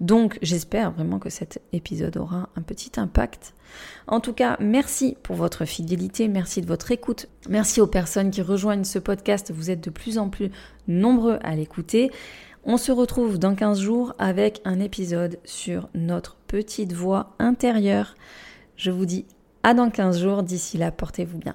Donc 0.00 0.38
j'espère 0.42 0.92
vraiment 0.92 1.18
que 1.18 1.30
cet 1.30 1.60
épisode 1.72 2.16
aura 2.16 2.48
un 2.56 2.62
petit 2.62 2.92
impact. 2.96 3.54
En 4.06 4.20
tout 4.20 4.32
cas, 4.32 4.56
merci 4.60 5.16
pour 5.22 5.36
votre 5.36 5.64
fidélité, 5.64 6.28
merci 6.28 6.60
de 6.60 6.66
votre 6.66 6.90
écoute, 6.90 7.28
merci 7.48 7.80
aux 7.80 7.86
personnes 7.86 8.30
qui 8.30 8.42
rejoignent 8.42 8.84
ce 8.84 8.98
podcast, 8.98 9.52
vous 9.52 9.70
êtes 9.70 9.84
de 9.84 9.90
plus 9.90 10.18
en 10.18 10.28
plus 10.30 10.50
nombreux 10.86 11.38
à 11.42 11.54
l'écouter. 11.54 12.10
On 12.64 12.76
se 12.76 12.92
retrouve 12.92 13.38
dans 13.38 13.54
15 13.54 13.80
jours 13.80 14.14
avec 14.18 14.60
un 14.64 14.80
épisode 14.80 15.38
sur 15.44 15.88
notre 15.94 16.36
petite 16.46 16.92
voix 16.92 17.34
intérieure. 17.38 18.14
Je 18.76 18.90
vous 18.90 19.06
dis 19.06 19.26
à 19.62 19.74
dans 19.74 19.90
15 19.90 20.20
jours, 20.20 20.42
d'ici 20.42 20.78
là, 20.78 20.90
portez-vous 20.90 21.38
bien. 21.38 21.54